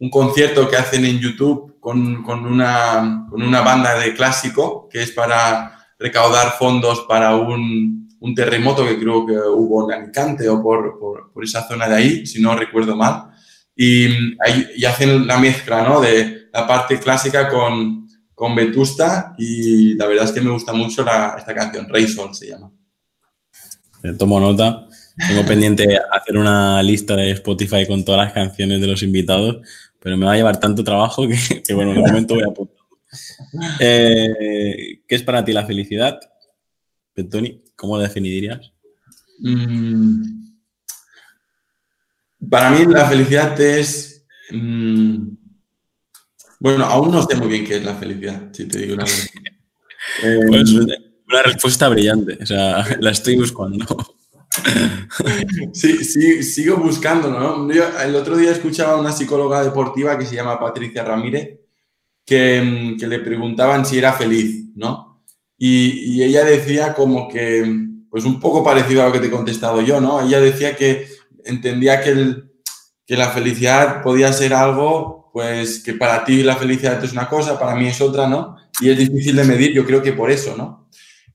[0.00, 5.00] un concierto que hacen en YouTube con, con, una, con una banda de clásico que
[5.02, 10.60] es para recaudar fondos para un, un terremoto que creo que hubo en Alicante o
[10.60, 13.30] por, por, por, esa zona de ahí, si no recuerdo mal.
[13.76, 14.34] Y,
[14.76, 16.00] y hacen la mezcla ¿no?
[16.00, 21.04] de la parte clásica con, con Vetusta y la verdad es que me gusta mucho
[21.04, 22.72] la, esta canción, Rey Sol se llama.
[24.18, 24.86] Tomo nota.
[25.28, 29.58] Tengo pendiente hacer una lista de Spotify con todas las canciones de los invitados,
[29.98, 32.46] pero me va a llevar tanto trabajo que, que bueno, en un momento voy a
[32.46, 32.76] apuntar.
[33.80, 36.18] Eh, ¿Qué es para ti la felicidad?
[37.30, 38.72] Tony, ¿cómo la definirías?
[39.40, 40.49] Mm,
[42.48, 44.24] para mí la felicidad es...
[44.50, 45.28] Mm,
[46.58, 49.18] bueno, aún no sé muy bien qué es la felicidad, si te digo la verdad.
[50.48, 53.86] Pues, una respuesta brillante, o sea, la estoy buscando.
[55.72, 57.70] Sí, sí, sigo buscando, ¿no?
[57.70, 61.60] el otro día escuchaba a una psicóloga deportiva que se llama Patricia Ramírez,
[62.26, 65.22] que, que le preguntaban si era feliz, ¿no?
[65.56, 67.64] Y, y, ella decía como que,
[68.10, 70.20] pues un poco parecido a lo que te he contestado yo, ¿no?
[70.20, 71.06] Ella decía que
[71.44, 72.52] entendía que, el,
[73.06, 77.58] que la felicidad podía ser algo, pues que para ti la felicidad es una cosa,
[77.58, 78.56] para mí es otra, ¿no?
[78.80, 80.88] Y es difícil de medir, yo creo que por eso, ¿no?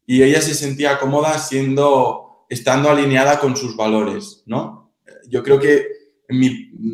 [0.05, 4.93] Y ella se sentía cómoda siendo estando alineada con sus valores, ¿no?
[5.27, 5.87] Yo creo que,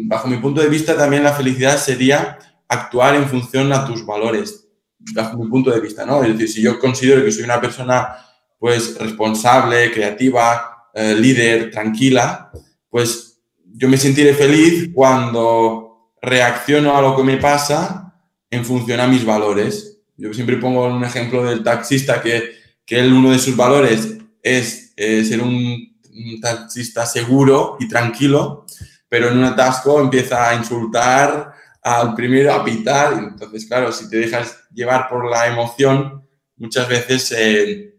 [0.08, 4.67] bajo mi punto de vista, también la felicidad sería actuar en función a tus valores,
[5.13, 6.24] bajo mi punto de vista, ¿no?
[6.24, 8.15] Es decir, si yo considero que soy una persona,
[8.58, 12.52] pues, responsable, creativa, eh, líder, tranquila,
[12.91, 13.41] pues
[13.73, 18.13] yo me sentiré feliz cuando reacciono a lo que me pasa
[18.51, 19.97] en función a mis valores.
[20.17, 22.51] Yo siempre pongo un ejemplo del taxista que,
[22.86, 25.89] que él, uno de sus valores es eh, ser un,
[26.41, 28.65] taxista seguro y tranquilo,
[29.08, 33.13] pero en un atasco empieza a insultar al primero, a pitar.
[33.13, 36.27] Entonces, claro, si te dejas llevar por la emoción,
[36.58, 37.95] muchas veces se,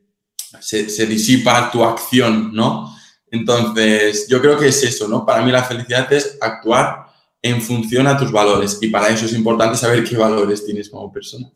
[0.60, 2.94] se, disipa tu acción, ¿no?
[3.32, 5.24] Entonces, yo creo que es eso, ¿no?
[5.24, 7.06] Para mí la felicidad es actuar
[7.40, 11.10] en función a tus valores y para eso es importante saber qué valores tienes como
[11.10, 11.50] persona.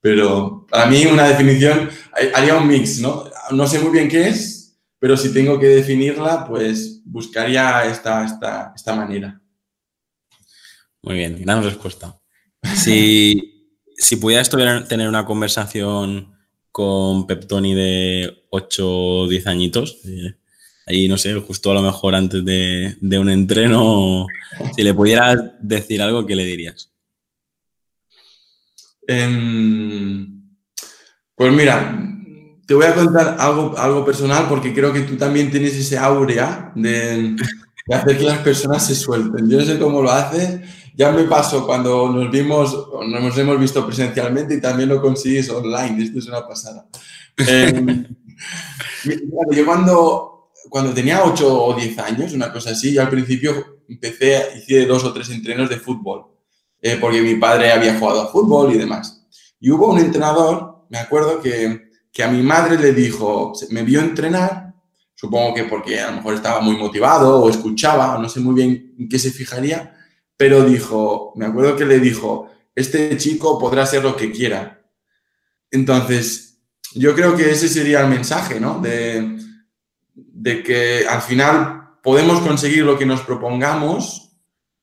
[0.00, 1.88] Pero para mí una definición
[2.34, 3.24] haría un mix, ¿no?
[3.52, 8.72] No sé muy bien qué es, pero si tengo que definirla, pues buscaría esta, esta,
[8.74, 9.40] esta manera.
[11.02, 12.20] Muy bien, gran respuesta.
[12.74, 16.36] Si, si pudieras tener una conversación
[16.72, 20.34] con Peptoni de 8 o 10 añitos, eh,
[20.86, 24.26] ahí no sé, justo a lo mejor antes de, un entreno,
[24.74, 26.90] si le pudieras decir algo, ¿qué le dirías?
[29.06, 30.42] Em,
[31.34, 32.12] pues mira,
[32.66, 36.72] te voy a contar algo, algo personal porque creo que tú también tienes ese aurea
[36.74, 37.36] de,
[37.92, 39.48] hacer que las personas se suelten.
[39.50, 40.60] Yo no sé cómo lo haces.
[40.94, 46.02] Ya me pasó cuando nos vimos, nos hemos visto presencialmente y también lo consigues online.
[46.02, 46.86] Esto es una pasada.
[47.36, 48.06] Em,
[49.52, 50.31] yo cuando,
[50.72, 55.04] cuando tenía 8 o 10 años, una cosa así, yo al principio empecé, hice dos
[55.04, 56.28] o tres entrenos de fútbol.
[56.80, 59.22] Eh, porque mi padre había jugado a fútbol y demás.
[59.60, 64.00] Y hubo un entrenador, me acuerdo, que, que a mi madre le dijo, me vio
[64.00, 64.72] entrenar,
[65.14, 68.94] supongo que porque a lo mejor estaba muy motivado o escuchaba, no sé muy bien
[68.98, 69.94] en qué se fijaría,
[70.38, 74.82] pero dijo, me acuerdo que le dijo, este chico podrá ser lo que quiera.
[75.70, 76.62] Entonces,
[76.94, 78.80] yo creo que ese sería el mensaje, ¿no?
[78.80, 79.51] De,
[80.42, 84.32] de que al final podemos conseguir lo que nos propongamos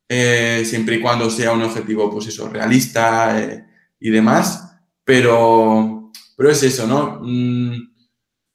[0.07, 3.65] eh, siempre y cuando sea un objetivo, pues eso, realista eh,
[3.99, 7.19] y demás, pero, pero es eso, ¿no?
[7.21, 7.91] Mm,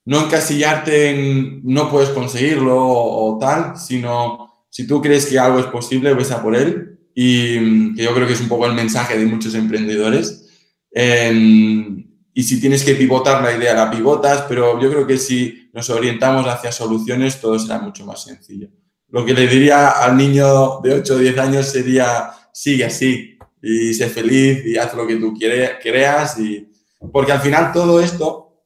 [0.07, 5.67] no encasillarte en no puedes conseguirlo o, tal, sino si tú crees que algo es
[5.67, 8.75] posible, ves a por él y mm, que yo creo que es un poco el
[8.75, 10.49] mensaje de muchos emprendedores.
[10.91, 15.71] Em, y si tienes que pivotar la idea, la pivotas, pero yo creo que si
[15.73, 18.69] nos orientamos hacia soluciones, todo será mucho más sencillo
[19.15, 23.95] lo que le diría al niño de 8 o 10 años sería, sigue así y
[23.95, 25.33] sé feliz y haz lo que tú
[25.81, 26.37] creas.
[26.41, 26.69] Y...
[27.13, 28.65] Porque al final todo esto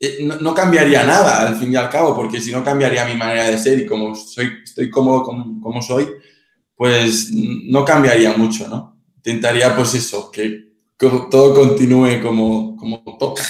[0.00, 3.44] eh, no, cambiaría nada, al fin y al cabo, porque si no cambiaría mi manera
[3.44, 6.08] de ser y como soy, estoy cómodo como, soy,
[6.74, 9.00] pues no cambiaría mucho, ¿no?
[9.14, 10.67] Intentaría, pues eso, que
[10.98, 13.42] todo continúe como, como toca.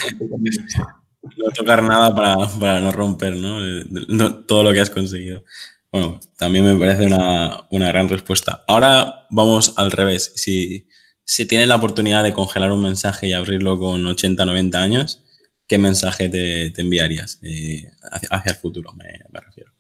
[1.37, 4.35] No tocar nada para, para no romper, ¿no?
[4.45, 5.45] Todo lo que has conseguido.
[5.91, 8.65] Bueno, también me parece una, gran respuesta.
[8.69, 10.33] Ahora vamos al revés.
[10.37, 10.87] Si,
[11.25, 15.25] si tienes la oportunidad de congelar un mensaje y abrirlo con 80, 90 años,
[15.67, 17.91] ¿qué mensaje te, enviarías eh,
[18.31, 18.93] hacia, el futuro?
[18.93, 19.73] Me, refiero.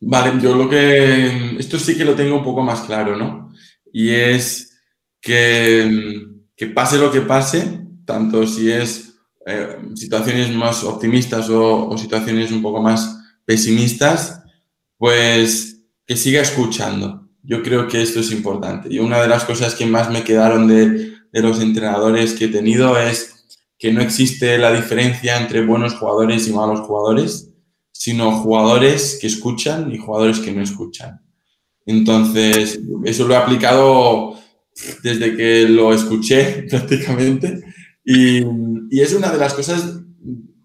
[0.00, 1.56] Vale, yo lo que.
[1.58, 3.42] Esto sí que lo tengo un poco más claro, ¿no?
[3.92, 4.80] y es
[5.20, 6.26] que,
[6.62, 12.62] que pase lo que pase, tanto si es eh, situaciones más optimistas o, situaciones un
[12.62, 14.44] poco más pesimistas,
[14.96, 17.28] pues que siga escuchando.
[17.42, 18.86] Yo creo que esto es importante.
[18.94, 22.48] Y una de las cosas que más me quedaron de, de los entrenadores que he
[22.48, 23.44] tenido es
[23.76, 27.50] que no existe la diferencia entre buenos jugadores y malos jugadores,
[27.90, 31.22] sino jugadores que escuchan y jugadores que no escuchan.
[31.86, 34.40] Entonces, eso lo he aplicado
[35.02, 37.62] desde que lo escuché prácticamente
[38.04, 38.44] y,
[38.90, 40.00] y, es una de las cosas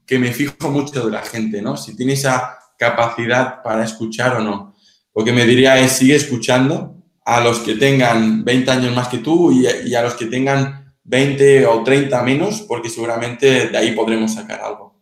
[0.06, 1.78] que me fijo mucho de la gente, ¿no?
[1.78, 4.76] Si tiene esa capacidad para escuchar o no.
[5.14, 9.20] Lo que me diría es, sigue escuchando a los que tengan 20 años más que
[9.20, 13.92] tú y, y a los que tengan 20 o 30 menos, porque seguramente de ahí
[13.92, 15.00] podremos sacar algo.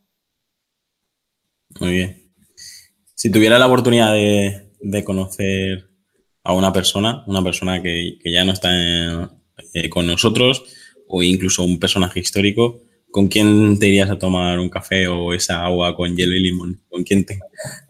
[1.80, 2.32] Muy bien.
[3.14, 5.90] Si tuviera la oportunidad de, de conocer
[6.46, 9.28] a una persona, una persona que, que ya no está en,
[9.74, 10.64] eh, con nosotros
[11.08, 15.66] o incluso un personaje histórico, ¿con quién te irías a tomar un café o esa
[15.66, 16.82] agua con hielo y limón?
[16.90, 17.40] ¿Con quién, te,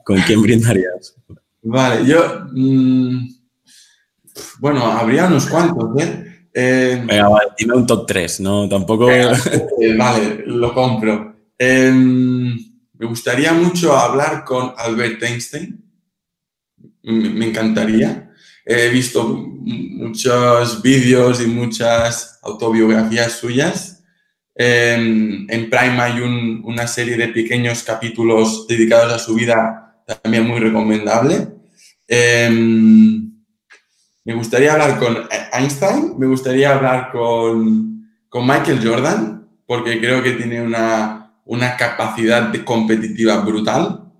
[0.03, 1.15] con quién brindarías?
[1.61, 2.45] Vale, yo...
[2.51, 3.27] Mmm,
[4.59, 6.47] bueno, habría unos cuantos, ¿eh?
[6.53, 8.69] Eh, Venga, vale, dime un top 3, ¿no?
[8.69, 9.09] Tampoco.
[9.11, 11.35] Eh, vale, lo compro.
[11.57, 15.83] Eh, me gustaría mucho hablar con Albert Einstein.
[17.03, 18.24] Me, me encantaría.
[18.65, 24.03] He visto muchos vídeos y muchas autobiografías suyas.
[24.55, 30.59] en Prime hay un, una serie de pequeños capítulos dedicados a su vida, también muy
[30.59, 31.47] recomendable.
[34.25, 35.17] Me gustaría hablar con
[35.53, 42.49] Einstein, me gustaría hablar con, con Michael Jordan, porque creo que tiene una, una capacidad
[42.49, 44.11] de competitiva brutal.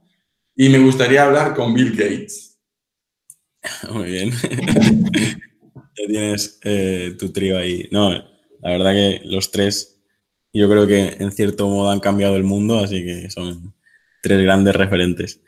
[0.56, 2.55] Y me gustaría hablar con Bill Gates.
[3.92, 4.32] Muy bien.
[5.96, 7.88] ya tienes eh, tu trío ahí.
[7.92, 10.02] No, la verdad que los tres,
[10.54, 13.74] yo creo que en cierto modo han cambiado el mundo, así que son
[14.22, 15.42] tres grandes referentes.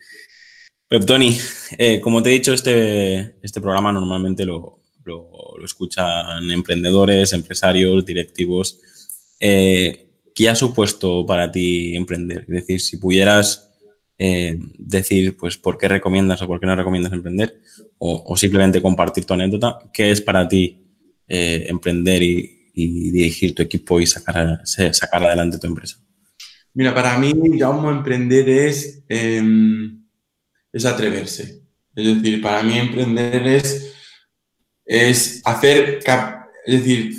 [0.87, 1.37] Pero Tony,
[1.77, 5.31] eh, como te he dicho, este, este programa normalmente lo, lo,
[5.63, 8.79] escuchan emprendedores, empresarios, directivos.
[9.39, 12.41] Eh, ¿Qué ha supuesto para ti emprender?
[12.41, 13.66] Es decir, si pudieras
[14.19, 17.61] eh, decir, pues, por qué recomiendas o por qué no recomiendas emprender,
[17.97, 20.85] o, simplemente compartir tu anécdota, ¿qué es para ti
[21.27, 25.97] eh, emprender y, dirigir tu equipo y sacar, sacar adelante tu empresa?
[26.75, 29.97] Mira, para mí, como emprender es em,
[30.77, 31.63] es atreverse.
[31.95, 33.93] Es decir, para mí emprender es,
[34.85, 35.99] es hacer,
[36.65, 37.15] es decir,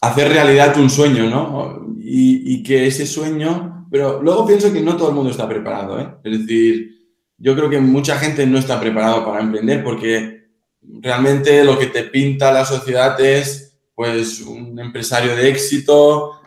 [0.00, 1.96] hacer realidad un sueño, ¿no?
[2.00, 6.08] Y, que ese sueño, pero luego pienso que no todo el mundo está preparado, ¿eh?
[6.24, 6.96] Es decir,
[7.38, 10.48] yo creo que mucha gente no está preparado para emprender porque
[10.82, 16.40] realmente lo que te pinta la sociedad es pues un empresario de éxito,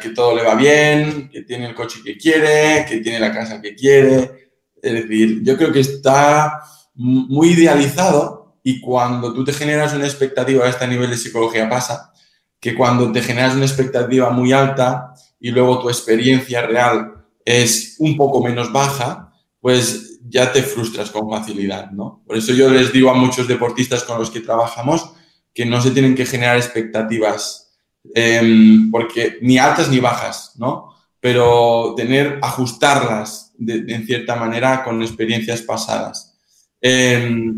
[0.00, 3.60] que todo le va bien, que tiene el coche que quiere, que tiene la casa
[3.60, 6.60] que quiere, es decir, yo creo que está
[6.94, 12.12] muy idealizado y cuando tú te generas una expectativa a este nivel de psicología pasa,
[12.60, 18.16] que cuando te generas una expectativa muy alta y luego tu experiencia real es un
[18.16, 22.22] poco menos baja, pues ya te frustras con facilidad, ¿no?
[22.26, 25.12] Por eso yo les digo a muchos deportistas con los que trabajamos
[25.54, 27.68] que no se tienen que generar expectativas
[28.14, 30.94] eh, porque ni altas ni bajas, ¿no?
[31.20, 36.38] Pero tener, ajustarlas de, en cierta manera con experiencias pasadas.
[36.80, 37.52] Eh,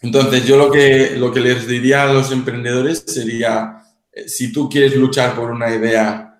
[0.00, 3.78] entonces, yo lo que, lo que les diría a los emprendedores sería,
[4.12, 6.33] eh, si tú quieres luchar por una idea,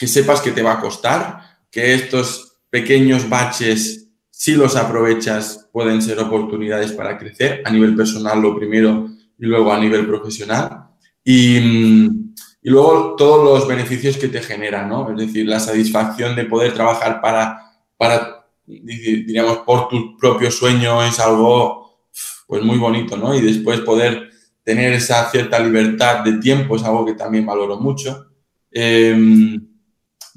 [0.00, 6.00] que sepas que te va a costar, que estos pequeños baches, si los aprovechas, pueden
[6.00, 10.86] ser oportunidades para crecer a nivel personal lo primero y luego a nivel profesional.
[11.22, 15.10] Y, y luego todos los beneficios que te generan, ¿no?
[15.10, 17.60] Es decir, la satisfacción de poder trabajar para,
[17.98, 22.08] para diríamos, por tu propio sueño es algo
[22.46, 23.34] pues muy bonito, ¿no?
[23.34, 24.30] Y después poder
[24.64, 28.28] tener esa cierta libertad de tiempo es algo que también valoro mucho.
[28.70, 29.60] Eh,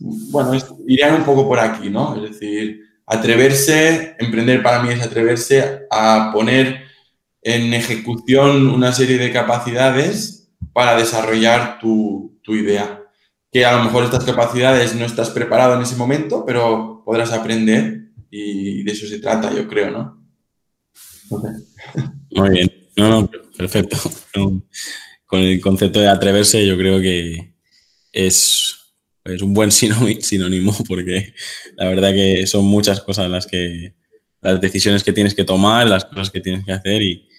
[0.03, 2.15] bueno, es, irían un poco por aquí, ¿no?
[2.15, 6.83] Es decir, atreverse, emprender para mí es atreverse a poner
[7.41, 13.01] en ejecución una serie de capacidades para desarrollar tu, tu idea.
[13.51, 18.09] Que a lo mejor estas capacidades no estás preparado en ese momento, pero podrás aprender
[18.29, 20.23] y de eso se trata, yo creo, ¿no?
[21.29, 21.51] Okay.
[22.31, 23.97] Muy bien, no, no, perfecto.
[25.25, 27.53] Con el concepto de atreverse yo creo que
[28.11, 28.82] es,
[29.25, 31.33] es un buen sinónimo porque
[31.75, 33.93] la verdad que son muchas cosas las que
[34.41, 37.29] las decisiones que tienes que tomar, las cosas que tienes que hacer y,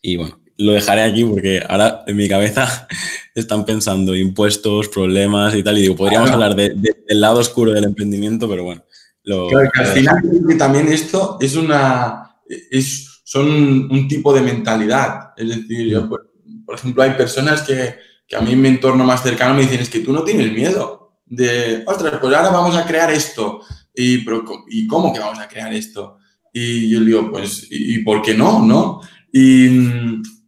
[0.00, 2.88] y bueno, lo dejaré aquí porque ahora en mi cabeza
[3.34, 5.78] están pensando impuestos, problemas y tal.
[5.78, 8.84] Y digo, podríamos hablar del lado oscuro del emprendimiento, pero bueno.
[9.24, 12.36] Lo, claro, que al final que también esto es una.
[12.70, 13.48] Es, son
[13.90, 15.32] un tipo de mentalidad.
[15.36, 16.30] Es decir, yo, por,
[16.64, 17.96] por ejemplo, hay personas que,
[18.28, 20.52] que, a mí en mi entorno más cercano me dicen, es que tú no tienes
[20.52, 23.60] miedo de, ostras, pues ahora vamos a crear esto.
[23.94, 26.18] Y, pero, ¿y cómo que vamos a crear esto?
[26.52, 28.64] Y yo digo, pues, ¿y, por qué no?
[28.64, 29.00] ¿no?
[29.32, 29.68] Y,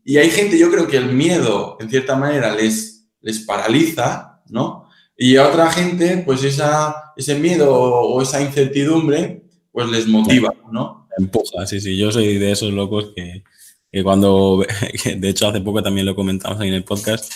[0.04, 4.88] y, hay gente, yo creo que el miedo, en cierta manera, les, les paraliza, ¿no?
[5.16, 11.08] Y a otra gente, pues esa, ese miedo o esa incertidumbre, pues les motiva, ¿no?
[11.18, 11.96] Empuja, sí, sí.
[11.96, 13.42] Yo soy de esos locos que,
[13.90, 14.64] que cuando,
[15.16, 17.32] de hecho hace poco también lo comentamos ahí en el podcast,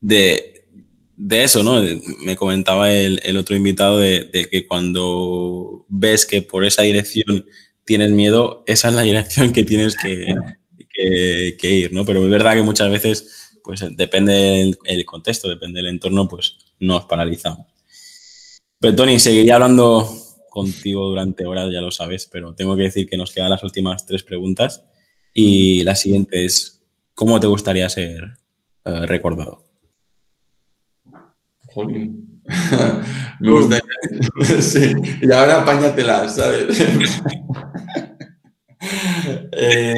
[0.00, 0.51] de,
[1.24, 1.80] de eso, ¿no?
[2.24, 7.46] Me comentaba el, el otro invitado de, de, que cuando ves que por esa dirección
[7.84, 10.34] tienes miedo, esa es la dirección que tienes que,
[10.92, 12.04] que, ir, ¿no?
[12.04, 17.04] Pero es verdad que muchas veces, pues depende el, contexto, depende del entorno, pues nos
[17.04, 17.68] paralizamos.
[18.80, 20.12] Pero Tony, seguiría hablando
[20.50, 24.06] contigo durante horas, ya lo sabes, pero tengo que decir que nos quedan las últimas
[24.06, 24.82] tres preguntas.
[25.32, 26.82] Y la siguiente es,
[27.14, 28.24] ¿cómo te gustaría ser
[28.84, 29.71] uh, recordado?
[31.72, 32.42] Jolín.
[33.40, 33.82] Me gustaría.
[34.60, 34.92] sí.
[35.20, 36.80] Y ahora apáñatelas, ¿sabes?
[39.52, 39.94] eh,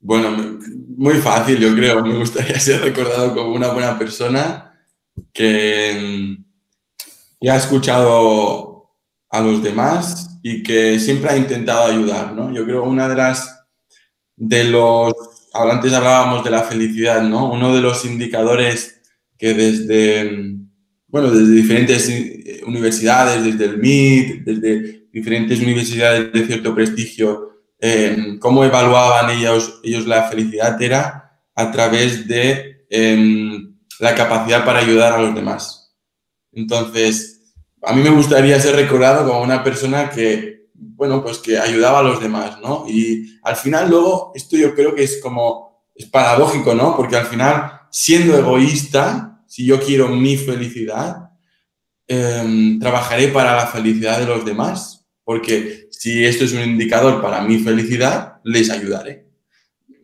[0.00, 0.58] bueno,
[0.96, 2.04] muy fácil, yo creo.
[2.04, 4.72] Me gustaría ser recordado como una buena persona
[5.32, 6.36] que,
[7.40, 8.90] que ha escuchado
[9.30, 12.52] a los demás y que siempre ha intentado ayudar, ¿no?
[12.52, 13.54] Yo creo una de las
[14.36, 15.14] de los,
[15.52, 17.50] antes hablábamos de la felicidad, ¿no?
[17.50, 19.02] Uno de los indicadores
[19.38, 20.56] que desde,
[21.08, 28.36] bueno, desde diferentes eh, universidades, desde el MIT, desde diferentes universidades de cierto prestigio, eh,
[28.40, 33.58] cómo evaluaban ellos, ellos la felicidad era a través de eh,
[34.00, 35.94] la capacidad para ayudar a los demás.
[36.52, 42.00] Entonces, a mí me gustaría ser recordado como una persona que bueno, pues que ayudaba
[42.00, 42.84] a los demás, ¿no?
[42.88, 46.96] Y al final luego, esto yo creo que es como, es paradójico, ¿no?
[46.96, 51.30] Porque al final, siendo egoísta, si yo quiero mi felicidad,
[52.08, 57.42] em, trabajaré para la felicidad de los demás, porque si esto es un indicador para
[57.42, 59.28] mi felicidad, les ayudaré.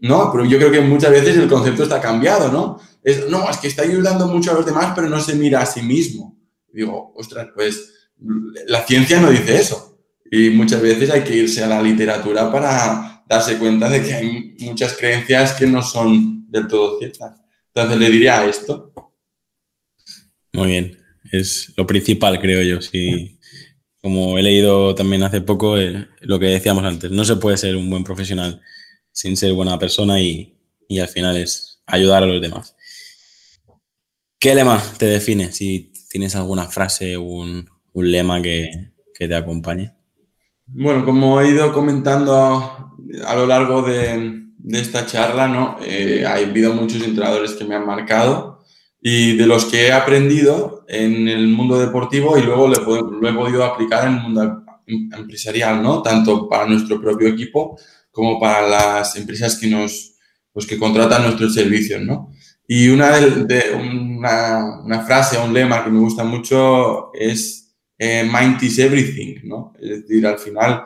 [0.03, 0.30] ¿No?
[0.30, 2.80] Pero yo creo que muchas veces el concepto está cambiado, ¿no?
[3.03, 5.66] Es, no, es que está ayudando mucho a los demás, pero no se mira a
[5.66, 6.38] sí mismo.
[6.72, 7.93] digo, ostras, pues
[8.66, 9.99] la ciencia no dice eso
[10.30, 14.57] y muchas veces hay que irse a la literatura para darse cuenta de que hay
[14.61, 17.41] muchas creencias que no son del todo ciertas.
[17.75, 18.93] Entonces le diría esto.
[20.53, 20.99] Muy bien,
[21.31, 22.83] es lo principal, creo yo.
[22.83, 23.39] Si,
[24.03, 27.77] como he leído también hace poco, eh, lo que decíamos antes, no se puede ser
[27.77, 28.61] un buen profesional
[29.12, 30.59] sin ser buena persona y,
[30.89, 32.77] y al final es ayudar a los demás.
[34.39, 35.53] ¿Qué lema te define?
[35.53, 39.93] Si tienes alguna frase o un, un, lema que, que te acompañe.
[40.66, 45.78] Bueno, como he ido comentando a, lo largo de, esta charla, ¿no?
[45.84, 48.64] Eh, ha habido muchos entrenadores que me han marcado
[49.00, 53.64] y de los que he aprendido en el mundo deportivo y luego lo he podido
[53.64, 56.02] aplicar en el mundo empresarial, ¿no?
[56.02, 57.78] Tanto para nuestro propio equipo
[58.11, 60.14] como para las empresas que nos,
[60.52, 62.32] pues que contratan nuestros servicios, ¿no?
[62.66, 68.62] Y una, de, una, una frase, un lema que me gusta mucho es eh, mind
[68.62, 69.72] is everything, ¿no?
[69.80, 70.84] Es decir, al final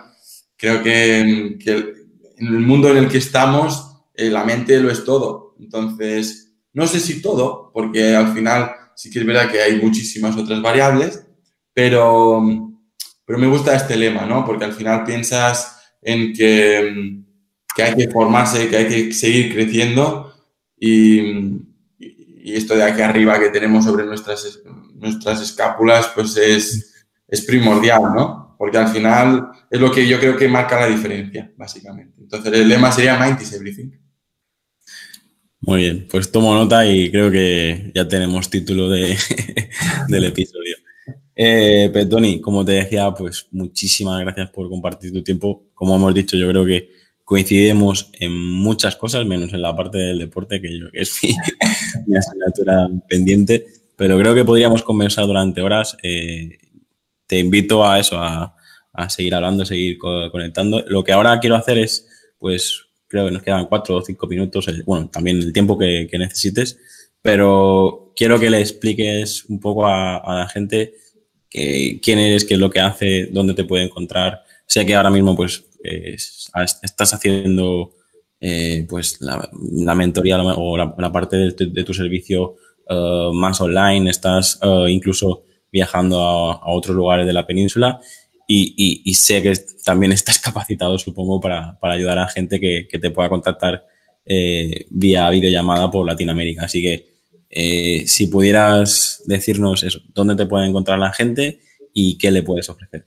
[0.56, 1.58] creo que,
[2.36, 5.54] en el mundo en el que estamos, eh, la mente lo es todo.
[5.58, 10.36] Entonces, no sé si todo, porque al final sí que es verdad que hay muchísimas
[10.36, 11.26] otras variables,
[11.72, 12.42] pero,
[13.24, 14.44] pero me gusta este lema, ¿no?
[14.44, 17.20] Porque al final piensas en que,
[17.74, 20.32] que hay que formarse, que hay que seguir creciendo
[20.78, 21.20] y,
[21.98, 24.60] y esto de aquí arriba que tenemos sobre nuestras,
[24.94, 26.90] nuestras escápulas, pues es
[27.28, 28.43] es primordial, ¿no?
[28.64, 32.14] Porque al final es lo que yo creo que marca la diferencia, básicamente.
[32.18, 33.90] Entonces el lema sería Mind is everything.
[35.60, 39.18] Muy bien, pues tomo nota y creo que ya tenemos título de,
[40.08, 40.76] del episodio.
[41.36, 45.66] Eh, Petoni, como te decía, pues muchísimas gracias por compartir tu tiempo.
[45.74, 46.88] Como hemos dicho, yo creo que
[47.22, 51.20] coincidimos en muchas cosas, menos en la parte del deporte, que yo que es
[52.06, 55.98] mi, asignatura pendiente, pero creo que podríamos conversar durante horas.
[56.02, 56.56] Eh,
[57.26, 58.54] te invito a eso, a,
[59.08, 60.84] seguir hablando, seguir conectando.
[60.86, 62.06] Lo que ahora quiero hacer es,
[62.38, 66.78] pues, creo que nos quedan cuatro o cinco minutos, bueno, también el tiempo que, necesites,
[67.20, 70.94] pero quiero que le expliques un poco a, la gente
[71.50, 74.42] quién eres, qué es lo que hace, dónde te puede encontrar.
[74.66, 77.94] Sé que ahora mismo, pues, estás haciendo
[78.88, 82.56] pues la, mentoría o la, parte de, tu servicio
[83.32, 85.44] más online, estás incluso
[85.74, 88.00] viajando a, otros lugares de la península
[88.46, 89.52] y, sé que
[89.84, 93.84] también estás capacitado, supongo, para, ayudar a gente que, te pueda contactar
[94.90, 96.64] vía videollamada por Latinoamérica.
[96.64, 97.14] Así que
[97.50, 101.60] eh, si pudieras decirnos eso, dónde te puede encontrar la gente
[101.92, 103.06] y qué le puedes ofrecer.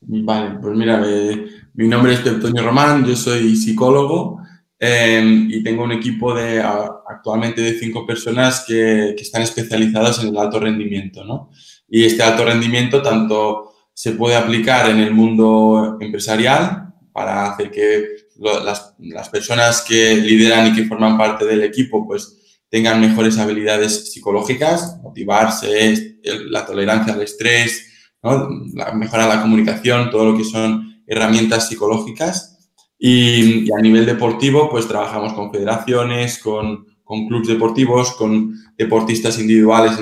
[0.00, 4.40] Vale, pues mira, eh, mi nombre es Antonio Román, yo soy psicólogo
[4.78, 10.28] em, y tengo un equipo de actualmente de cinco personas que, que, están especializadas en
[10.28, 11.50] el alto rendimiento, ¿no?
[11.88, 18.04] Y este alto rendimiento tanto se puede aplicar en el mundo empresarial para hacer que
[18.38, 22.38] las, las personas que lideran y que forman parte del equipo, pues
[22.70, 28.48] tengan mejores habilidades psicológicas, motivarse, la tolerancia al estrés, ¿no?
[28.74, 32.70] la, mejorar la comunicación, todo lo que son herramientas psicológicas.
[32.98, 39.98] Y, a nivel deportivo, pues trabajamos con federaciones, con, con clubes deportivos, con deportistas individuales,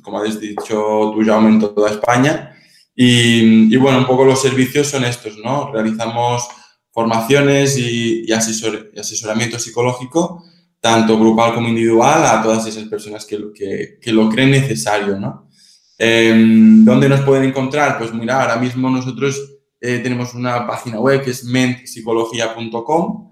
[0.00, 2.56] como has dicho tú, Jaume, en toda España.
[2.94, 5.72] Y, bueno, un poco los servicios son estos, ¿no?
[5.72, 6.46] Realizamos
[6.90, 10.44] formaciones y, y asesoramiento psicológico
[10.82, 15.48] tanto grupal como individual, a todas esas personas que, que, que lo creen necesario, ¿no?
[15.96, 17.98] Em, ¿Dónde nos pueden encontrar?
[17.98, 19.40] Pues mira, ahora mismo nosotros
[19.80, 23.31] eh, tenemos una página web que es mentpsicología.com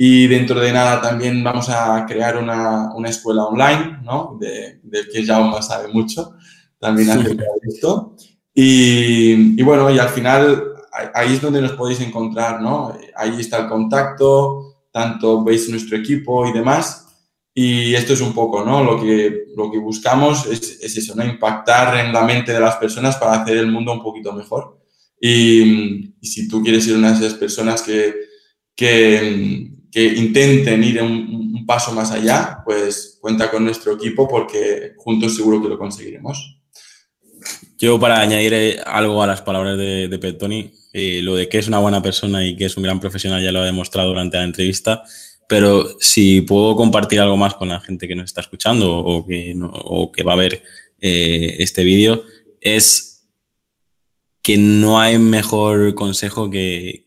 [0.00, 4.38] y dentro de nada también vamos a crear una, una escuela online, ¿no?
[4.40, 6.36] De, del que Jaume sabe mucho
[6.78, 8.14] también acerca de esto.
[8.54, 10.72] Y, y, bueno, y al final
[11.14, 12.96] ahí es donde nos podéis encontrar, ¿no?
[13.16, 17.06] Ahí está el contacto, tanto veis nuestro equipo y demás.
[17.52, 18.84] Y esto es un poco, ¿no?
[18.84, 21.24] Lo que, lo que buscamos es, es eso, ¿no?
[21.24, 24.78] Impactar en la mente de las personas para hacer el mundo un poquito mejor.
[25.20, 28.14] Y, si tú quieres ser una de esas personas que,
[28.76, 35.36] que, que intenten ir un, paso más allá, pues cuenta con nuestro equipo porque juntos
[35.36, 36.56] seguro que lo conseguiremos.
[37.76, 41.58] Yo para añadir eh, algo a las palabras de, de Petoni, eh, lo de que
[41.58, 44.38] es una buena persona y que es un gran profesional ya lo ha demostrado durante
[44.38, 45.04] la entrevista,
[45.46, 49.54] pero si puedo compartir algo más con la gente que nos está escuchando o que,
[49.60, 50.62] o que va a ver
[51.00, 52.24] eh, este vídeo,
[52.60, 53.07] es
[54.48, 57.04] que no hay mejor consejo que,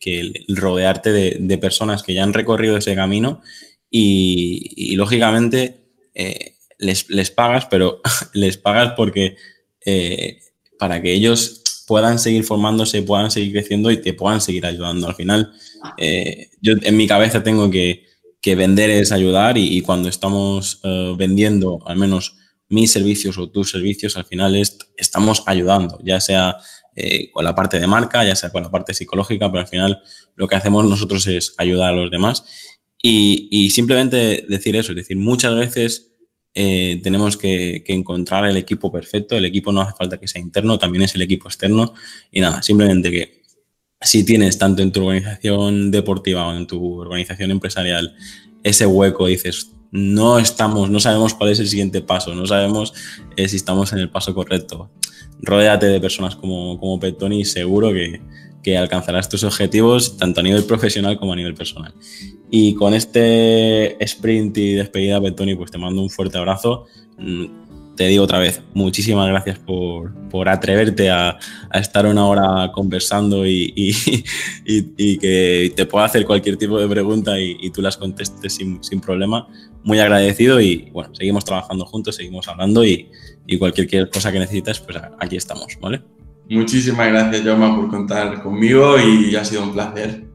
[0.48, 3.42] rodearte de, personas que ya han recorrido ese camino
[3.89, 8.00] y, lógicamente eh, les, les, pagas, pero
[8.36, 9.38] les pagas porque
[10.78, 15.08] para que ellos puedan seguir formándose, puedan seguir creciendo y te puedan seguir ayudando.
[15.08, 15.52] Al final,
[15.98, 18.06] eh, yo en mi cabeza tengo que,
[18.56, 20.80] vender es ayudar y, cuando estamos
[21.18, 22.36] vendiendo al menos
[22.70, 26.58] mis servicios o tus servicios, al final es, estamos ayudando, ya sea
[26.96, 30.02] eh, con la parte de marca, ya sea con la parte psicológica, pero al final
[30.36, 32.44] lo que hacemos nosotros es ayudar a los demás.
[33.02, 36.12] Y, y simplemente decir eso, es decir, muchas veces
[36.54, 39.36] eh, tenemos que, encontrar el equipo perfecto.
[39.36, 41.94] El equipo no hace falta que sea interno, también es el equipo externo.
[42.32, 43.42] Y nada, simplemente que
[44.02, 48.16] si tienes tanto en tu organización deportiva o en tu organización empresarial
[48.64, 52.94] ese hueco, dices, no estamos, no sabemos cuál es el siguiente paso, no sabemos
[53.36, 54.89] eh, si estamos en el paso correcto.
[55.42, 58.22] Rodéate de personas como, como Petoni y seguro que,
[58.64, 61.94] que alcanzarás tus objetivos tanto a nivel profesional como a nivel personal.
[62.50, 66.86] Y con este sprint y despedida, Betoni, pues te mando un fuerte abrazo.
[67.18, 67.46] Mm,
[67.96, 71.38] te digo otra vez, muchísimas gracias por, por atreverte a,
[71.74, 73.74] estar una hora conversando y,
[74.66, 78.84] y, y, que te pueda hacer cualquier tipo de pregunta y, tú las contestes sin,
[78.84, 79.48] sin, problema.
[79.84, 83.10] Muy agradecido y bueno, seguimos trabajando juntos, seguimos hablando y,
[83.58, 86.02] cualquier cosa que necesites, pues aquí estamos, ¿vale?
[86.50, 90.26] Muchísimas gracias, Joma, por contar conmigo y ha sido un placer.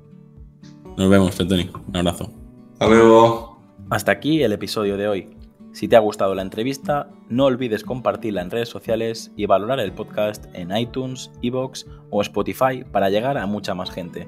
[0.96, 1.70] Nos vemos, Petoni.
[1.88, 2.32] Un abrazo.
[2.72, 3.61] Hasta luego.
[3.90, 5.36] Hasta aquí el episodio de hoy.
[5.72, 9.92] Si te ha gustado la entrevista, no olvides compartirla en redes sociales y valorar el
[9.92, 14.26] podcast en iTunes, Evox o Spotify para llegar a mucha más gente.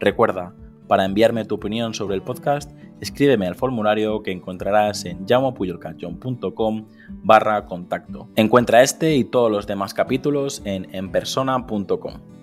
[0.00, 0.56] Recuerda,
[0.88, 6.86] para enviarme tu opinión sobre el podcast, escríbeme al formulario que encontrarás en llamopuyolcanchon.com
[7.22, 8.28] barra contacto.
[8.36, 12.37] Encuentra este y todos los demás capítulos en enpersona.com.